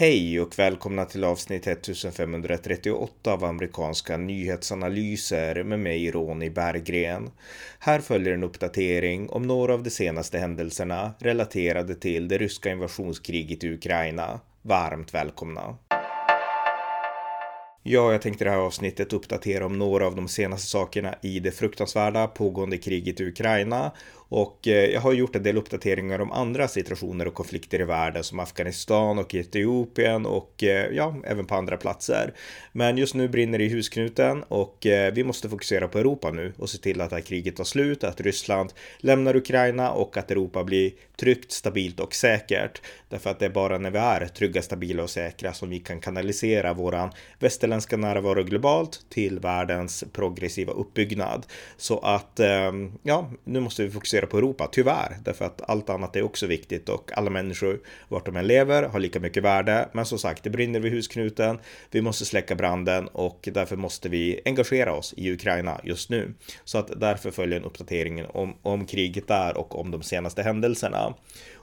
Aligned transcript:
Hej 0.00 0.40
och 0.40 0.58
välkomna 0.58 1.04
till 1.04 1.24
avsnitt 1.24 1.66
1538 1.66 3.32
av 3.32 3.44
amerikanska 3.44 4.16
nyhetsanalyser 4.16 5.62
med 5.62 5.78
mig 5.78 6.10
Ronny 6.10 6.50
Berggren. 6.50 7.30
Här 7.78 8.00
följer 8.00 8.34
en 8.34 8.42
uppdatering 8.42 9.30
om 9.30 9.42
några 9.42 9.74
av 9.74 9.82
de 9.82 9.90
senaste 9.90 10.38
händelserna 10.38 11.14
relaterade 11.18 11.94
till 11.94 12.28
det 12.28 12.38
ryska 12.38 12.70
invasionskriget 12.70 13.64
i 13.64 13.72
Ukraina. 13.74 14.40
Varmt 14.62 15.14
välkomna! 15.14 15.76
Ja, 17.82 18.12
jag 18.12 18.22
tänkte 18.22 18.44
det 18.44 18.50
här 18.50 18.58
avsnittet 18.58 19.12
uppdatera 19.12 19.66
om 19.66 19.78
några 19.78 20.06
av 20.06 20.16
de 20.16 20.28
senaste 20.28 20.66
sakerna 20.66 21.14
i 21.22 21.40
det 21.40 21.50
fruktansvärda 21.50 22.26
pågående 22.26 22.78
kriget 22.78 23.20
i 23.20 23.24
Ukraina 23.24 23.92
och 24.30 24.68
eh, 24.68 24.90
jag 24.90 25.00
har 25.00 25.12
gjort 25.12 25.36
en 25.36 25.42
del 25.42 25.56
uppdateringar 25.56 26.20
om 26.20 26.32
andra 26.32 26.68
situationer 26.68 27.28
och 27.28 27.34
konflikter 27.34 27.80
i 27.80 27.84
världen 27.84 28.24
som 28.24 28.40
Afghanistan 28.40 29.18
och 29.18 29.34
Etiopien 29.34 30.26
och 30.26 30.64
eh, 30.64 30.86
ja, 30.92 31.16
även 31.24 31.46
på 31.46 31.54
andra 31.54 31.76
platser. 31.76 32.34
Men 32.72 32.98
just 32.98 33.14
nu 33.14 33.28
brinner 33.28 33.58
det 33.58 33.64
i 33.64 33.68
husknuten 33.68 34.42
och 34.42 34.86
eh, 34.86 35.12
vi 35.12 35.24
måste 35.24 35.48
fokusera 35.48 35.88
på 35.88 35.98
Europa 35.98 36.30
nu 36.30 36.52
och 36.58 36.70
se 36.70 36.78
till 36.78 37.00
att 37.00 37.10
det 37.10 37.16
här 37.16 37.22
kriget 37.22 37.56
tar 37.56 37.64
slut, 37.64 38.04
att 38.04 38.20
Ryssland 38.20 38.72
lämnar 38.98 39.36
Ukraina 39.36 39.90
och 39.90 40.16
att 40.16 40.30
Europa 40.30 40.64
blir 40.64 40.92
tryggt, 41.16 41.52
stabilt 41.52 42.00
och 42.00 42.14
säkert. 42.14 42.82
Därför 43.08 43.30
att 43.30 43.38
det 43.38 43.46
är 43.46 43.50
bara 43.50 43.78
när 43.78 43.90
vi 43.90 43.98
är 43.98 44.26
trygga, 44.26 44.62
stabila 44.62 45.02
och 45.02 45.10
säkra 45.10 45.52
som 45.52 45.70
vi 45.70 45.78
kan 45.78 46.00
kanalisera 46.00 46.74
våran 46.74 47.10
västerländska 47.38 47.96
närvaro 47.96 48.42
globalt 48.42 49.00
till 49.08 49.38
världens 49.38 50.04
progressiva 50.12 50.72
uppbyggnad. 50.72 51.46
Så 51.76 51.98
att 51.98 52.40
ja, 53.02 53.30
nu 53.44 53.60
måste 53.60 53.82
vi 53.82 53.90
fokusera 53.90 54.19
fokusera 54.20 54.26
på 54.26 54.38
Europa, 54.38 54.68
tyvärr, 54.72 55.16
därför 55.24 55.44
att 55.44 55.62
allt 55.68 55.90
annat 55.90 56.16
är 56.16 56.22
också 56.22 56.46
viktigt 56.46 56.88
och 56.88 57.10
alla 57.16 57.30
människor, 57.30 57.80
vart 58.08 58.26
de 58.26 58.36
än 58.36 58.46
lever, 58.46 58.88
har 58.88 59.00
lika 59.00 59.20
mycket 59.20 59.42
värde. 59.42 59.88
Men 59.92 60.04
som 60.04 60.18
sagt, 60.18 60.44
det 60.44 60.50
brinner 60.50 60.80
vid 60.80 60.92
husknuten. 60.92 61.58
Vi 61.90 62.02
måste 62.02 62.24
släcka 62.24 62.54
branden 62.54 63.08
och 63.12 63.48
därför 63.52 63.76
måste 63.76 64.08
vi 64.08 64.40
engagera 64.44 64.92
oss 64.92 65.14
i 65.16 65.32
Ukraina 65.32 65.80
just 65.84 66.10
nu. 66.10 66.34
Så 66.64 66.78
att 66.78 67.00
därför 67.00 67.30
följer 67.30 67.58
en 67.58 67.64
uppdatering 67.64 68.26
om, 68.26 68.54
om 68.62 68.86
kriget 68.86 69.28
där 69.28 69.56
och 69.56 69.80
om 69.80 69.90
de 69.90 70.02
senaste 70.02 70.42
händelserna. 70.42 71.14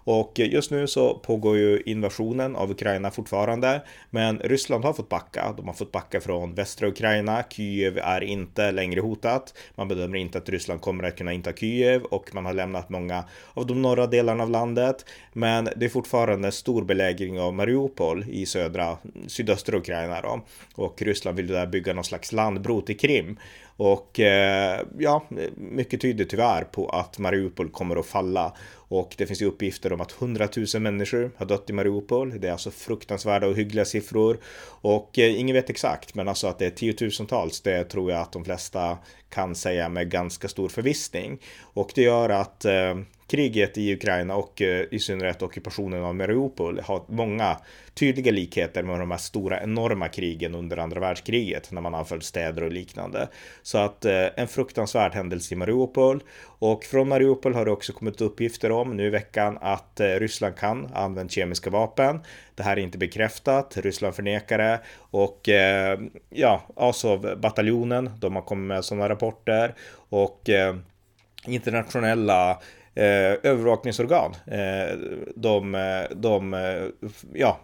Och 0.09 0.39
just 0.39 0.71
nu 0.71 0.87
så 0.87 1.13
pågår 1.13 1.57
ju 1.57 1.81
invasionen 1.85 2.55
av 2.55 2.71
Ukraina 2.71 3.11
fortfarande, 3.11 3.81
men 4.09 4.39
Ryssland 4.39 4.85
har 4.85 4.93
fått 4.93 5.09
backa. 5.09 5.53
De 5.57 5.67
har 5.67 5.73
fått 5.73 5.91
backa 5.91 6.21
från 6.21 6.55
västra 6.55 6.87
Ukraina. 6.87 7.43
Kiev 7.49 7.97
är 7.97 8.23
inte 8.23 8.71
längre 8.71 9.01
hotat. 9.01 9.53
Man 9.75 9.87
bedömer 9.87 10.17
inte 10.17 10.37
att 10.37 10.49
Ryssland 10.49 10.81
kommer 10.81 11.03
att 11.03 11.17
kunna 11.17 11.33
inta 11.33 11.53
Kiev 11.53 12.03
och 12.03 12.35
man 12.35 12.45
har 12.45 12.53
lämnat 12.53 12.89
många 12.89 13.23
av 13.53 13.67
de 13.67 13.81
norra 13.81 14.07
delarna 14.07 14.43
av 14.43 14.49
landet. 14.49 15.05
Men 15.33 15.69
det 15.75 15.85
är 15.85 15.89
fortfarande 15.89 16.51
stor 16.51 16.83
belägring 16.83 17.39
av 17.39 17.53
Mariupol 17.53 18.25
i 18.29 18.45
södra, 18.45 18.97
sydöstra 19.27 19.77
Ukraina 19.77 20.21
då. 20.21 20.41
Och 20.75 21.01
Ryssland 21.01 21.37
vill 21.37 21.47
där 21.47 21.67
bygga 21.67 21.93
någon 21.93 22.03
slags 22.03 22.31
landbro 22.31 22.81
till 22.81 22.97
Krim. 22.97 23.37
Och 23.77 24.19
eh, 24.19 24.81
ja, 24.97 25.23
mycket 25.55 26.01
tyder 26.01 26.25
tyvärr 26.25 26.63
på 26.63 26.89
att 26.89 27.17
Mariupol 27.17 27.69
kommer 27.69 27.95
att 27.95 28.05
falla. 28.05 28.53
Och 28.89 29.15
det 29.17 29.25
finns 29.25 29.41
ju 29.41 29.45
uppgifter 29.45 29.93
om 29.93 30.01
att 30.01 30.21
100 30.21 30.47
000 30.73 30.81
människor 30.81 31.31
har 31.37 31.45
dött 31.45 31.69
i 31.69 31.73
Mariupol. 31.73 32.39
Det 32.39 32.47
är 32.47 32.51
alltså 32.51 32.71
fruktansvärda 32.71 33.47
och 33.47 33.55
hyggliga 33.55 33.85
siffror. 33.85 34.37
Och 34.81 35.19
eh, 35.19 35.39
ingen 35.39 35.53
vet 35.53 35.69
exakt, 35.69 36.15
men 36.15 36.27
alltså 36.27 36.47
att 36.47 36.59
det 36.59 36.65
är 36.65 36.69
tiotusentals, 36.69 37.61
det 37.61 37.83
tror 37.83 38.11
jag 38.11 38.21
att 38.21 38.31
de 38.31 38.45
flesta 38.45 38.97
kan 39.29 39.55
säga 39.55 39.89
med 39.89 40.11
ganska 40.11 40.47
stor 40.47 40.69
förvissning. 40.69 41.39
Och 41.61 41.91
det 41.95 42.01
gör 42.01 42.29
att 42.29 42.65
eh, 42.65 42.95
kriget 43.27 43.77
i 43.77 43.93
Ukraina 43.93 44.35
och 44.35 44.61
eh, 44.61 44.85
i 44.91 44.99
synnerhet 44.99 45.41
ockupationen 45.41 46.03
av 46.03 46.15
Mariupol 46.15 46.79
har 46.79 47.03
många 47.07 47.57
tydliga 47.93 48.31
likheter 48.31 48.83
med 48.83 48.99
de 48.99 49.11
här 49.11 49.17
stora 49.17 49.63
enorma 49.63 50.07
krigen 50.07 50.55
under 50.55 50.77
andra 50.77 50.99
världskriget 50.99 51.71
när 51.71 51.81
man 51.81 51.95
anföll 51.95 52.21
städer 52.21 52.63
och 52.63 52.71
liknande. 52.71 53.27
Så 53.61 53.77
att 53.77 54.05
eh, 54.05 54.25
en 54.35 54.47
fruktansvärd 54.47 55.13
händelse 55.13 55.53
i 55.53 55.57
Mariupol 55.57 56.23
och 56.43 56.83
från 56.83 57.09
Mariupol 57.09 57.53
har 57.53 57.65
det 57.65 57.71
också 57.71 57.93
kommit 57.93 58.21
uppgifter 58.21 58.71
om 58.71 58.97
nu 58.97 59.05
i 59.05 59.09
veckan 59.09 59.57
att 59.61 59.99
eh, 59.99 60.05
Ryssland 60.07 60.55
kan 60.55 60.89
använda 60.93 61.29
kemiska 61.29 61.69
vapen. 61.69 62.19
Det 62.55 62.63
här 62.63 62.77
är 62.77 62.81
inte 62.81 62.97
bekräftat. 62.97 63.77
Ryssland 63.77 64.15
förnekar 64.15 64.57
det 64.57 64.79
och 64.99 65.49
ja, 66.29 66.61
Azov-bataljonen, 66.75 68.11
de 68.19 68.35
har 68.35 68.41
kommit 68.41 68.67
med 68.67 68.85
sådana 68.85 69.09
rapporter 69.09 69.75
och 70.09 70.49
internationella 71.45 72.59
Eh, 72.97 73.37
övervakningsorgan. 73.43 74.35
Eh, 74.45 74.97
de, 75.35 75.75
eh, 75.75 76.15
de, 76.15 76.53
eh, 76.53 77.09
ja, 77.33 77.59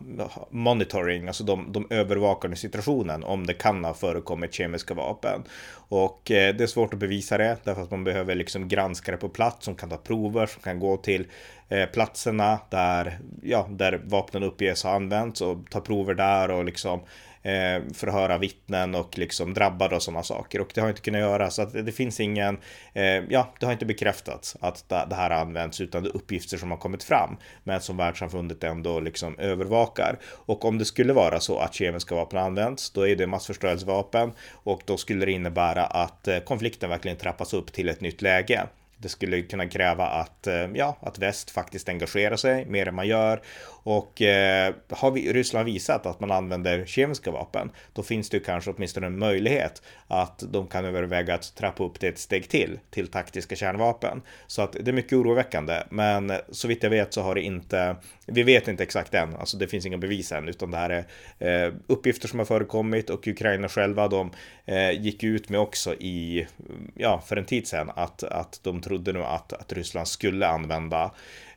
monitoring, 0.49 1.27
alltså 1.27 1.43
de, 1.43 1.71
de 1.71 1.87
övervakar 1.89 2.55
situationen 2.55 3.23
om 3.23 3.47
det 3.47 3.53
kan 3.53 3.85
ha 3.85 3.93
förekommit 3.93 4.53
kemiska 4.53 4.93
vapen. 4.93 5.43
Och 5.89 6.31
eh, 6.31 6.55
det 6.55 6.63
är 6.63 6.67
svårt 6.67 6.93
att 6.93 6.99
bevisa 6.99 7.37
det 7.37 7.57
därför 7.63 7.81
att 7.81 7.91
man 7.91 8.03
behöver 8.03 8.35
liksom 8.35 8.67
granska 8.67 9.11
det 9.11 9.17
på 9.17 9.29
plats 9.29 9.65
som 9.65 9.75
kan 9.75 9.89
ta 9.89 9.97
prover 9.97 10.45
som 10.45 10.61
kan 10.61 10.79
gå 10.79 10.97
till 10.97 11.27
eh, 11.69 11.85
platserna 11.85 12.59
där, 12.69 13.19
ja, 13.41 13.67
där 13.69 14.01
vapnen 14.03 14.43
uppges 14.43 14.83
ha 14.83 14.95
använts 14.95 15.41
och 15.41 15.57
ta 15.69 15.79
prover 15.79 16.13
där 16.13 16.51
och 16.51 16.65
liksom 16.65 17.01
eh, 17.43 17.93
förhöra 17.93 18.37
vittnen 18.37 18.95
och 18.95 19.17
liksom 19.17 19.53
drabbade 19.53 19.95
och 19.95 20.03
sådana 20.03 20.23
saker. 20.23 20.61
Och 20.61 20.71
det 20.75 20.81
har 20.81 20.89
inte 20.89 21.01
kunnat 21.01 21.21
göra 21.21 21.49
så 21.49 21.61
att 21.61 21.73
det 21.73 21.91
finns 21.91 22.19
ingen, 22.19 22.57
eh, 22.93 23.03
ja, 23.03 23.53
det 23.59 23.65
har 23.65 23.73
inte 23.73 23.85
bekräftats 23.85 24.57
att 24.59 24.89
det 24.89 25.15
här 25.15 25.29
används 25.29 25.81
utan 25.81 26.03
det 26.03 26.09
är 26.09 26.15
uppgifter 26.15 26.57
som 26.57 26.71
har 26.71 26.77
kommit 26.77 27.03
fram 27.03 27.37
men 27.63 27.81
som 27.81 27.97
världssamfundet 27.97 28.63
ändå 28.63 28.99
liksom 28.99 29.39
övervakar. 29.39 30.19
Och 30.25 30.65
om 30.65 30.77
det 30.77 30.85
skulle 30.85 31.13
vara 31.13 31.39
så 31.39 31.59
att 31.59 31.73
kemiska 31.73 32.15
vapen 32.15 32.39
används, 32.39 32.91
då 32.91 33.07
är 33.07 33.15
det 33.15 33.27
massförstörelsevapen 33.27 34.31
och 34.51 34.81
då 34.85 34.97
skulle 34.97 35.25
det 35.25 35.31
innebära 35.31 35.85
att 35.85 36.27
eh, 36.27 36.39
konflikten 36.39 36.89
verkligen 36.89 37.17
trappas 37.17 37.53
upp 37.53 37.73
till 37.73 37.89
ett 37.89 38.01
nytt 38.01 38.21
läge. 38.21 38.67
Det 39.03 39.09
skulle 39.09 39.41
kunna 39.41 39.67
kräva 39.67 40.05
att, 40.05 40.47
eh, 40.47 40.67
ja, 40.73 40.97
att 41.01 41.19
väst 41.19 41.51
faktiskt 41.51 41.89
engagerar 41.89 42.35
sig 42.35 42.65
mer 42.65 42.87
än 42.87 42.95
man 42.95 43.07
gör. 43.07 43.41
Och 43.83 44.21
eh, 44.21 44.73
har 44.89 45.11
vi, 45.11 45.33
Ryssland 45.33 45.65
visat 45.65 46.05
att 46.05 46.19
man 46.19 46.31
använder 46.31 46.85
kemiska 46.85 47.31
vapen, 47.31 47.71
då 47.93 48.03
finns 48.03 48.29
det 48.29 48.37
ju 48.37 48.43
kanske 48.43 48.71
åtminstone 48.71 49.07
en 49.07 49.19
möjlighet 49.19 49.81
att 50.07 50.43
de 50.51 50.67
kan 50.67 50.85
överväga 50.85 51.35
att 51.35 51.55
trappa 51.55 51.83
upp 51.83 51.99
det 51.99 52.07
ett 52.07 52.19
steg 52.19 52.49
till, 52.49 52.79
till 52.89 53.07
taktiska 53.07 53.55
kärnvapen. 53.55 54.21
Så 54.47 54.61
att 54.61 54.73
det 54.81 54.91
är 54.91 54.93
mycket 54.93 55.13
oroväckande, 55.13 55.83
men 55.89 56.31
så 56.51 56.67
vitt 56.67 56.83
jag 56.83 56.89
vet 56.89 57.13
så 57.13 57.21
har 57.21 57.35
det 57.35 57.41
inte, 57.41 57.95
vi 58.25 58.43
vet 58.43 58.67
inte 58.67 58.83
exakt 58.83 59.13
än, 59.13 59.35
alltså 59.35 59.57
det 59.57 59.67
finns 59.67 59.85
inga 59.85 59.97
bevis 59.97 60.31
än, 60.31 60.49
utan 60.49 60.71
det 60.71 60.77
här 60.77 61.05
är 61.39 61.65
eh, 61.65 61.73
uppgifter 61.87 62.27
som 62.27 62.39
har 62.39 62.45
förekommit 62.45 63.09
och 63.09 63.27
Ukraina 63.27 63.69
själva, 63.69 64.07
de 64.07 64.31
eh, 64.65 64.91
gick 64.91 65.23
ut 65.23 65.49
med 65.49 65.59
också 65.59 65.93
i, 65.93 66.47
ja, 66.95 67.23
för 67.27 67.35
en 67.35 67.45
tid 67.45 67.67
sedan 67.67 67.91
att, 67.95 68.23
att 68.23 68.59
de 68.63 68.81
trodde 68.81 69.13
nu 69.13 69.23
att, 69.23 69.53
att 69.53 69.73
Ryssland 69.73 70.07
skulle 70.07 70.47
använda 70.47 71.11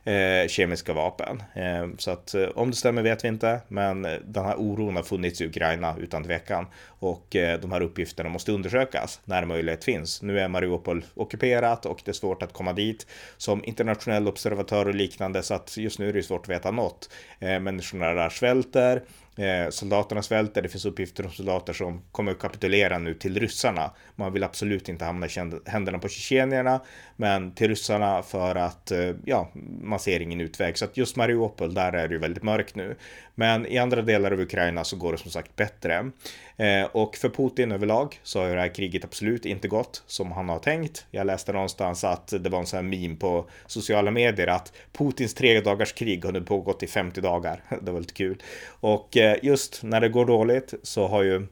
eh, 0.07 0.47
kemiska 0.47 0.93
vapen. 0.93 1.43
Eh, 1.53 1.87
så 1.97 2.11
att 2.11 2.33
eh, 2.33 2.43
om 2.55 2.69
det 2.69 2.75
stämmer 2.75 3.01
vet 3.01 3.23
vi 3.23 3.27
inte, 3.27 3.61
men 3.67 4.05
eh, 4.05 4.11
den 4.25 4.45
här 4.45 4.55
oron 4.57 4.95
har 4.95 5.03
funnits 5.03 5.41
i 5.41 5.45
Ukraina 5.45 5.95
utan 5.99 6.23
tvekan 6.23 6.65
och 6.99 7.35
eh, 7.35 7.59
de 7.59 7.71
här 7.71 7.81
uppgifterna 7.81 8.29
måste 8.29 8.51
undersökas 8.51 9.21
när 9.25 9.45
möjlighet 9.45 9.83
finns. 9.83 10.21
Nu 10.21 10.39
är 10.39 10.47
Mariupol 10.47 11.05
ockuperat 11.13 11.85
och 11.85 12.01
det 12.05 12.11
är 12.11 12.13
svårt 12.13 12.43
att 12.43 12.53
komma 12.53 12.73
dit 12.73 13.07
som 13.37 13.65
internationell 13.65 14.27
observatör 14.27 14.87
och 14.87 14.95
liknande 14.95 15.43
så 15.43 15.53
att 15.53 15.77
just 15.77 15.99
nu 15.99 16.09
är 16.09 16.13
det 16.13 16.23
svårt 16.23 16.45
att 16.45 16.49
veta 16.49 16.71
något. 16.71 17.09
Eh, 17.39 17.59
människorna 17.59 18.13
där 18.13 18.29
svälter 18.29 19.01
Eh, 19.37 19.69
soldaterna 19.69 20.21
svälter, 20.21 20.61
det 20.61 20.69
finns 20.69 20.85
uppgifter 20.85 21.25
om 21.25 21.31
soldater 21.31 21.73
som 21.73 22.01
kommer 22.11 22.31
att 22.31 22.39
kapitulera 22.39 22.97
nu 22.97 23.13
till 23.13 23.39
ryssarna. 23.39 23.91
Man 24.15 24.33
vill 24.33 24.43
absolut 24.43 24.89
inte 24.89 25.05
hamna 25.05 25.25
i 25.25 25.29
händerna 25.65 25.99
på 25.99 26.09
tjetjenierna, 26.09 26.81
men 27.15 27.51
till 27.51 27.67
ryssarna 27.67 28.23
för 28.23 28.55
att, 28.55 28.91
eh, 28.91 29.11
ja, 29.25 29.51
man 29.81 29.99
ser 29.99 30.19
ingen 30.19 30.41
utväg. 30.41 30.77
Så 30.77 30.85
att 30.85 30.97
just 30.97 31.15
Mariupol, 31.15 31.73
där 31.73 31.93
är 31.93 32.07
det 32.07 32.13
ju 32.13 32.19
väldigt 32.19 32.43
mörkt 32.43 32.75
nu. 32.75 32.95
Men 33.35 33.65
i 33.65 33.77
andra 33.77 34.01
delar 34.01 34.31
av 34.31 34.39
Ukraina 34.39 34.83
så 34.83 34.95
går 34.95 35.11
det 35.11 35.17
som 35.17 35.31
sagt 35.31 35.55
bättre. 35.55 36.11
Eh, 36.57 36.83
och 36.91 37.15
för 37.15 37.29
Putin 37.29 37.71
överlag 37.71 38.19
så 38.23 38.39
har 38.39 38.47
ju 38.47 38.55
det 38.55 38.61
här 38.61 38.75
kriget 38.75 39.03
absolut 39.03 39.45
inte 39.45 39.67
gått 39.67 40.03
som 40.07 40.31
han 40.31 40.49
har 40.49 40.59
tänkt. 40.59 41.05
Jag 41.11 41.27
läste 41.27 41.53
någonstans 41.53 42.03
att 42.03 42.33
det 42.39 42.49
var 42.49 42.59
en 42.59 42.65
sån 42.65 42.77
här 42.77 42.83
meme 42.83 43.15
på 43.15 43.49
sociala 43.67 44.11
medier 44.11 44.47
att 44.47 44.73
Putins 44.91 45.33
tre 45.33 45.61
dagars 45.61 45.93
krig 45.93 46.25
har 46.25 46.31
nu 46.31 46.41
pågått 46.41 46.83
i 46.83 46.87
50 46.87 47.21
dagar. 47.21 47.63
Det 47.81 47.91
var 47.91 47.99
lite 47.99 48.13
kul. 48.13 48.43
Och 48.79 49.17
eh, 49.17 49.37
just 49.41 49.83
när 49.83 50.01
det 50.01 50.09
går 50.09 50.25
dåligt 50.25 50.73
så 50.83 51.07
har 51.07 51.23
ju 51.23 51.47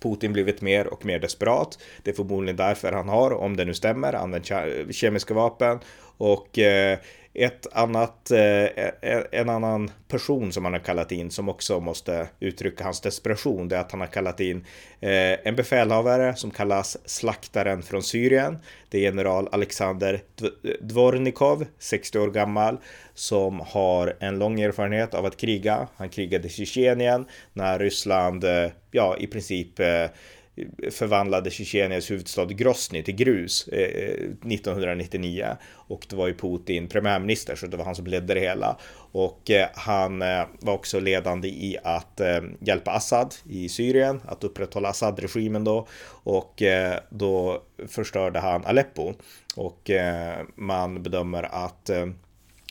Putin 0.00 0.32
blivit 0.32 0.60
mer 0.60 0.86
och 0.86 1.04
mer 1.04 1.18
desperat. 1.18 1.78
Det 2.02 2.10
är 2.10 2.14
förmodligen 2.14 2.56
därför 2.56 2.92
han 2.92 3.08
har, 3.08 3.30
om 3.30 3.56
det 3.56 3.64
nu 3.64 3.74
stämmer, 3.74 4.12
använt 4.12 4.50
kemiska 4.90 5.34
vapen 5.34 5.78
och 6.18 6.58
eh, 6.58 6.98
ett 7.44 7.66
annat, 7.72 8.30
eh, 8.30 8.64
e- 8.64 8.92
e- 9.02 9.26
en 9.32 9.48
annan 9.48 9.90
person 10.08 10.52
som 10.52 10.64
han 10.64 10.72
har 10.72 10.80
kallat 10.80 11.12
in 11.12 11.30
som 11.30 11.48
också 11.48 11.80
måste 11.80 12.28
uttrycka 12.40 12.84
hans 12.84 13.00
desperation, 13.00 13.68
det 13.68 13.76
är 13.76 13.80
att 13.80 13.90
han 13.90 14.00
har 14.00 14.06
kallat 14.06 14.40
in 14.40 14.64
eh, 15.00 15.46
en 15.46 15.56
befälhavare 15.56 16.36
som 16.36 16.50
kallas 16.50 16.96
Slaktaren 17.04 17.82
från 17.82 18.02
Syrien. 18.02 18.58
Det 18.88 18.98
är 18.98 19.02
general 19.02 19.48
Alexander 19.52 20.20
Dvornikov, 20.80 21.66
60 21.78 22.18
år 22.18 22.30
gammal, 22.30 22.78
som 23.14 23.60
har 23.60 24.16
en 24.20 24.38
lång 24.38 24.60
erfarenhet 24.60 25.14
av 25.14 25.26
att 25.26 25.36
kriga. 25.36 25.88
Han 25.96 26.08
krigade 26.08 26.46
i 26.46 26.50
Tjetjenien 26.50 27.26
när 27.52 27.78
Ryssland, 27.78 28.44
eh, 28.44 28.70
ja, 28.90 29.16
i 29.18 29.26
princip 29.26 29.80
eh, 29.80 30.04
förvandlade 30.90 31.50
Tjetjeniens 31.50 32.10
huvudstad 32.10 32.44
Grosny 32.44 33.02
till 33.02 33.14
grus 33.14 33.68
eh, 33.68 33.78
eh 33.78 34.14
1999 34.52 35.46
och 35.88 36.06
det 36.10 36.16
var 36.16 36.26
ju 36.26 36.34
Putin 36.34 36.88
premiärminister 36.88 37.56
så 37.56 37.66
det 37.66 37.76
var 37.76 37.84
han 37.84 37.94
som 37.94 38.06
ledde 38.06 38.34
det 38.34 38.40
hela. 38.40 38.76
Och 39.12 39.50
eh, 39.50 39.68
han 39.74 40.22
eh, 40.22 40.44
var 40.60 40.74
också 40.74 41.00
ledande 41.00 41.48
i 41.48 41.76
att 41.84 42.20
eh, 42.20 42.40
hjälpa 42.60 42.90
Assad 42.90 43.34
i 43.48 43.68
Syrien 43.68 44.20
att 44.26 44.44
upprätthålla 44.44 44.88
Assad-regimen 44.88 45.64
då. 45.64 45.86
Och 46.08 46.62
eh, 46.62 46.98
då 47.10 47.62
förstörde 47.88 48.40
han 48.40 48.64
Aleppo. 48.64 49.14
Och 49.56 49.90
eh, 49.90 50.44
man 50.54 51.02
bedömer 51.02 51.42
att 51.42 51.90
eh, 51.90 52.06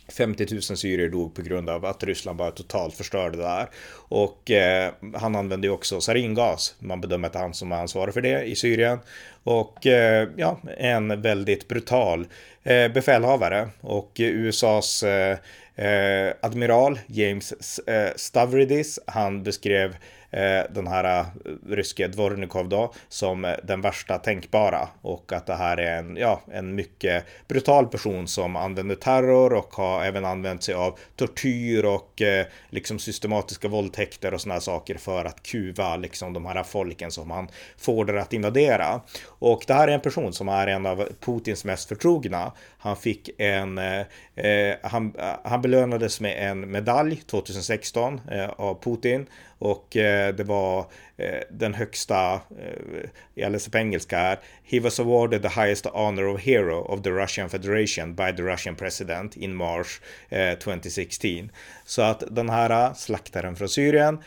50 0.10 0.48
000 0.52 0.62
syrier 0.62 1.10
dog 1.10 1.36
på 1.36 1.42
grund 1.42 1.70
av 1.70 1.86
att 1.86 2.04
Ryssland 2.04 2.38
bara 2.38 2.52
totalt 2.52 2.96
förstörde 2.96 3.38
det 3.38 3.44
där. 3.44 3.70
Och 3.94 4.52
eh, 4.52 4.94
han 5.14 5.36
använde 5.36 5.68
ju 5.68 5.74
också 5.74 6.02
saringas. 6.02 6.76
Man 6.80 7.02
bedömer 7.02 7.28
att 7.28 7.36
han 7.36 7.54
som 7.54 7.72
är 7.72 7.76
ansvarig 7.76 8.14
för 8.14 8.22
det 8.22 8.44
i 8.44 8.56
Syrien. 8.56 9.00
Och 9.44 9.88
eh, 9.88 10.30
ja, 10.36 10.60
en 10.78 11.22
väldigt 11.22 11.68
brutal 11.68 12.28
eh, 12.64 12.92
befälhavare. 12.92 13.70
Och 13.82 14.12
USAs 14.18 15.04
eh, 15.04 15.38
eh, 15.76 16.34
admiral 16.42 17.00
James 17.08 17.80
eh, 17.80 18.12
Stavridis, 18.16 19.00
han 19.06 19.44
beskrev 19.44 19.90
Eh, 19.92 19.98
Eh, 20.32 20.64
den 20.70 20.88
här 20.88 21.20
eh, 21.20 21.26
ryske 21.70 22.08
Dvornikov 22.08 22.70
då 22.70 22.94
som 23.10 23.46
eh, 23.46 23.56
den 23.64 23.82
värsta 23.82 24.18
tänkbara 24.18 24.88
och 25.02 25.34
att 25.34 25.46
det 25.46 25.56
här 25.56 25.78
är 25.78 25.98
en, 25.98 26.18
ja, 26.18 26.42
en 26.52 26.76
mycket 26.76 27.26
brutal 27.48 27.88
person 27.88 28.28
som 28.28 28.56
använder 28.56 28.96
terror 28.96 29.54
och 29.54 29.74
har 29.74 30.04
även 30.04 30.26
använt 30.26 30.64
sig 30.64 30.76
av 30.76 31.00
tortyr 31.16 31.86
och 31.86 32.22
liksom 32.70 33.00
systematiska 33.00 33.68
våldtäkter 33.68 34.34
och 34.34 34.42
sådana 34.42 34.62
saker 34.62 34.96
för 34.98 35.26
att 35.26 35.44
kuva 35.44 35.96
liksom 35.96 36.34
de 36.34 36.46
här 36.46 36.64
folken 36.64 37.12
som 37.12 37.32
han 37.32 37.48
får 37.78 38.06
det 38.06 38.22
att 38.22 38.34
invadera. 38.34 39.02
Och 39.26 39.64
det 39.68 39.74
här 39.74 39.88
är 39.88 39.92
en 39.92 40.02
person 40.02 40.34
som 40.34 40.50
är 40.50 40.68
en 40.68 40.86
av 40.86 41.08
Putins 41.20 41.66
mest 41.66 41.90
förtrogna. 41.90 42.52
Han 42.78 42.96
fick 42.96 43.30
en, 43.38 43.78
eh, 43.78 44.76
han, 44.82 45.14
han 45.44 45.62
belönades 45.62 46.22
med 46.22 46.50
en 46.50 46.72
medalj 46.72 47.16
2016 47.16 48.22
eh, 48.32 48.50
av 48.50 48.82
Putin 48.84 49.28
och 49.60 49.98
eh, 49.98 50.17
det 50.38 50.48
var 50.48 50.92
Eh, 51.20 51.40
den 51.50 51.74
högsta, 51.74 52.34
eh, 52.34 53.10
jag 53.34 53.52
läser 53.52 53.72
på 53.72 53.78
engelska 53.78 54.18
här, 54.18 54.40
He 54.64 54.80
was 54.80 55.00
awarded 55.00 55.42
the 55.42 55.62
highest 55.62 55.86
honor 55.86 56.28
of 56.28 56.42
hero 56.42 56.80
of 56.80 57.02
the 57.02 57.10
Russian 57.10 57.50
Federation 57.50 58.16
by 58.16 58.36
the 58.38 58.44
Russian 58.44 58.76
president 58.76 59.38
in 59.38 59.56
March 59.56 60.02
eh, 60.30 60.58
2016. 60.58 61.52
Så 61.86 62.02
att 62.02 62.24
den 62.32 62.50
här 62.50 62.94
slaktaren 62.94 63.56
från 63.56 63.70
Syrien, 63.70 64.20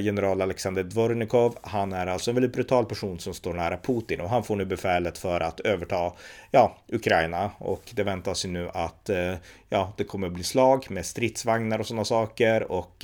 general 0.00 0.42
Alexander 0.42 0.82
Dvornikov, 0.82 1.58
han 1.62 1.92
är 1.92 2.06
alltså 2.06 2.30
en 2.30 2.34
väldigt 2.34 2.52
brutal 2.52 2.84
person 2.84 3.18
som 3.18 3.34
står 3.34 3.54
nära 3.54 3.76
Putin 3.76 4.20
och 4.20 4.28
han 4.28 4.44
får 4.44 4.56
nu 4.56 4.64
befälet 4.64 5.18
för 5.18 5.40
att 5.40 5.60
överta, 5.60 6.12
ja, 6.50 6.76
Ukraina. 6.88 7.50
Och 7.58 7.82
det 7.94 8.02
väntas 8.02 8.44
ju 8.44 8.48
nu 8.48 8.68
att, 8.74 9.10
ja, 9.68 9.92
det 9.96 10.04
kommer 10.04 10.28
bli 10.28 10.44
slag 10.44 10.86
med 10.90 11.06
stridsvagnar 11.06 11.78
och 11.78 11.86
sådana 11.86 12.04
saker. 12.04 12.72
Och 12.72 12.96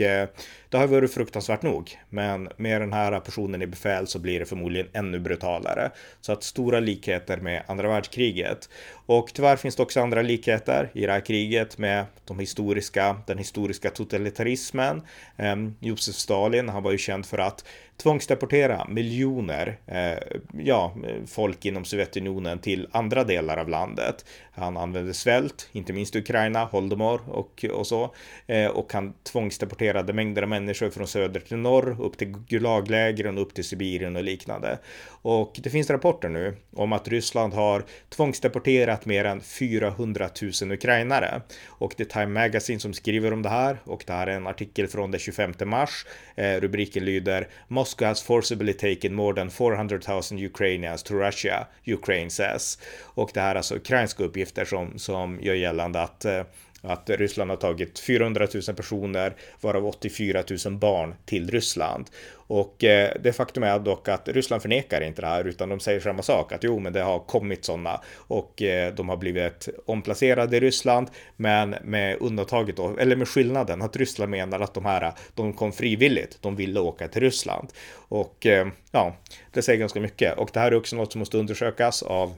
det 0.68 0.78
har 0.78 0.86
varit 0.86 1.14
fruktansvärt 1.14 1.62
nog, 1.62 1.98
men 2.08 2.48
med 2.56 2.80
den 2.80 2.92
här 2.92 3.15
personen 3.20 3.62
i 3.62 3.66
befäl 3.66 4.06
så 4.06 4.18
blir 4.18 4.40
det 4.40 4.46
förmodligen 4.46 4.88
ännu 4.92 5.18
brutalare. 5.18 5.90
Så 6.20 6.32
att 6.32 6.42
stora 6.42 6.80
likheter 6.80 7.36
med 7.36 7.62
andra 7.66 7.88
världskriget. 7.88 8.68
Och 9.06 9.30
tyvärr 9.34 9.56
finns 9.56 9.76
det 9.76 9.82
också 9.82 10.00
andra 10.00 10.22
likheter 10.22 10.90
i 10.94 11.06
det 11.06 11.12
här 11.12 11.20
kriget 11.20 11.78
med 11.78 12.04
de 12.24 12.38
historiska, 12.38 13.16
den 13.26 13.38
historiska 13.38 13.90
totalitarismen. 13.90 15.02
Ehm, 15.36 15.74
Josef 15.80 16.14
Stalin, 16.14 16.68
han 16.68 16.82
var 16.82 16.92
ju 16.92 16.98
känd 16.98 17.26
för 17.26 17.38
att 17.38 17.64
tvångsdeportera 17.96 18.86
miljoner 18.88 19.78
eh, 19.86 20.38
ja, 20.64 20.94
folk 21.26 21.64
inom 21.64 21.84
Sovjetunionen 21.84 22.58
till 22.58 22.88
andra 22.92 23.24
delar 23.24 23.56
av 23.56 23.68
landet. 23.68 24.24
Han 24.52 24.76
använde 24.76 25.14
svält, 25.14 25.68
inte 25.72 25.92
minst 25.92 26.16
Ukraina, 26.16 26.64
Holodomor 26.64 27.20
och, 27.28 27.64
och 27.72 27.86
så. 27.86 28.14
Eh, 28.46 28.66
och 28.66 28.92
han 28.92 29.14
tvångsdeporterade 29.22 30.12
mängder 30.12 30.42
av 30.42 30.48
människor 30.48 30.90
från 30.90 31.06
söder 31.06 31.40
till 31.40 31.56
norr, 31.56 31.96
upp 32.00 32.18
till 32.18 32.28
Gulaglägren, 32.48 33.38
upp 33.38 33.54
till 33.54 33.64
Sibirien 33.64 34.16
och 34.16 34.22
liknande. 34.22 34.78
Och 35.08 35.60
det 35.62 35.70
finns 35.70 35.90
rapporter 35.90 36.28
nu 36.28 36.56
om 36.76 36.92
att 36.92 37.08
Ryssland 37.08 37.54
har 37.54 37.84
tvångsdeporterat 38.08 38.95
mer 39.04 39.24
än 39.24 39.40
400 39.40 40.28
000 40.62 40.72
ukrainare. 40.72 41.40
Och 41.66 41.94
det 41.96 42.02
är 42.02 42.20
Time 42.20 42.40
Magazine 42.40 42.80
som 42.80 42.92
skriver 42.92 43.32
om 43.32 43.42
det 43.42 43.48
här 43.48 43.78
och 43.84 44.04
det 44.06 44.12
här 44.12 44.26
är 44.26 44.36
en 44.36 44.46
artikel 44.46 44.88
från 44.88 45.10
den 45.10 45.20
25 45.20 45.52
mars. 45.64 46.06
Eh, 46.34 46.60
rubriken 46.60 47.04
lyder 47.04 47.48
Moscow 47.68 48.08
has 48.08 48.22
forcibly 48.22 48.72
taken 48.72 49.14
more 49.14 49.36
than 49.36 49.50
400 49.50 49.98
000 50.08 50.44
Ukrainians 50.44 51.02
to 51.02 51.14
Russia, 51.14 51.66
Ukraine 51.86 52.30
says. 52.30 52.78
Och 53.02 53.30
det 53.34 53.40
här 53.40 53.50
är 53.50 53.54
alltså 53.54 53.76
ukrainska 53.76 54.24
uppgifter 54.24 54.64
som, 54.64 54.98
som 54.98 55.38
gör 55.42 55.54
gällande 55.54 56.02
att 56.02 56.24
eh, 56.24 56.42
att 56.86 57.10
Ryssland 57.10 57.50
har 57.50 57.56
tagit 57.56 57.98
400 57.98 58.46
000 58.54 58.76
personer, 58.76 59.34
varav 59.60 59.86
84 59.86 60.42
000 60.66 60.74
barn, 60.74 61.14
till 61.24 61.50
Ryssland. 61.50 62.10
Och 62.48 62.84
eh, 62.84 63.10
det 63.20 63.32
faktum 63.32 63.62
är 63.62 63.78
dock 63.78 64.08
att 64.08 64.28
Ryssland 64.28 64.62
förnekar 64.62 65.00
inte 65.00 65.22
det 65.22 65.28
här, 65.28 65.44
utan 65.44 65.68
de 65.68 65.80
säger 65.80 66.00
samma 66.00 66.22
sak, 66.22 66.52
att 66.52 66.64
jo, 66.64 66.78
men 66.78 66.92
det 66.92 67.00
har 67.00 67.18
kommit 67.18 67.64
sådana 67.64 68.00
och 68.16 68.62
eh, 68.62 68.94
de 68.94 69.08
har 69.08 69.16
blivit 69.16 69.68
omplacerade 69.86 70.56
i 70.56 70.60
Ryssland, 70.60 71.10
men 71.36 71.74
med 71.84 72.16
undantaget 72.20 72.76
då, 72.76 72.96
eller 72.98 73.16
med 73.16 73.28
skillnaden 73.28 73.82
att 73.82 73.96
Ryssland 73.96 74.30
menar 74.30 74.60
att 74.60 74.74
de 74.74 74.84
här, 74.84 75.12
de 75.34 75.52
kom 75.52 75.72
frivilligt, 75.72 76.38
de 76.40 76.56
ville 76.56 76.80
åka 76.80 77.08
till 77.08 77.22
Ryssland. 77.22 77.68
Och 78.08 78.46
eh, 78.46 78.66
ja, 78.92 79.16
det 79.52 79.62
säger 79.62 79.78
ganska 79.78 80.00
mycket. 80.00 80.38
Och 80.38 80.50
det 80.52 80.60
här 80.60 80.72
är 80.72 80.76
också 80.76 80.96
något 80.96 81.12
som 81.12 81.18
måste 81.18 81.38
undersökas 81.38 82.02
av 82.02 82.34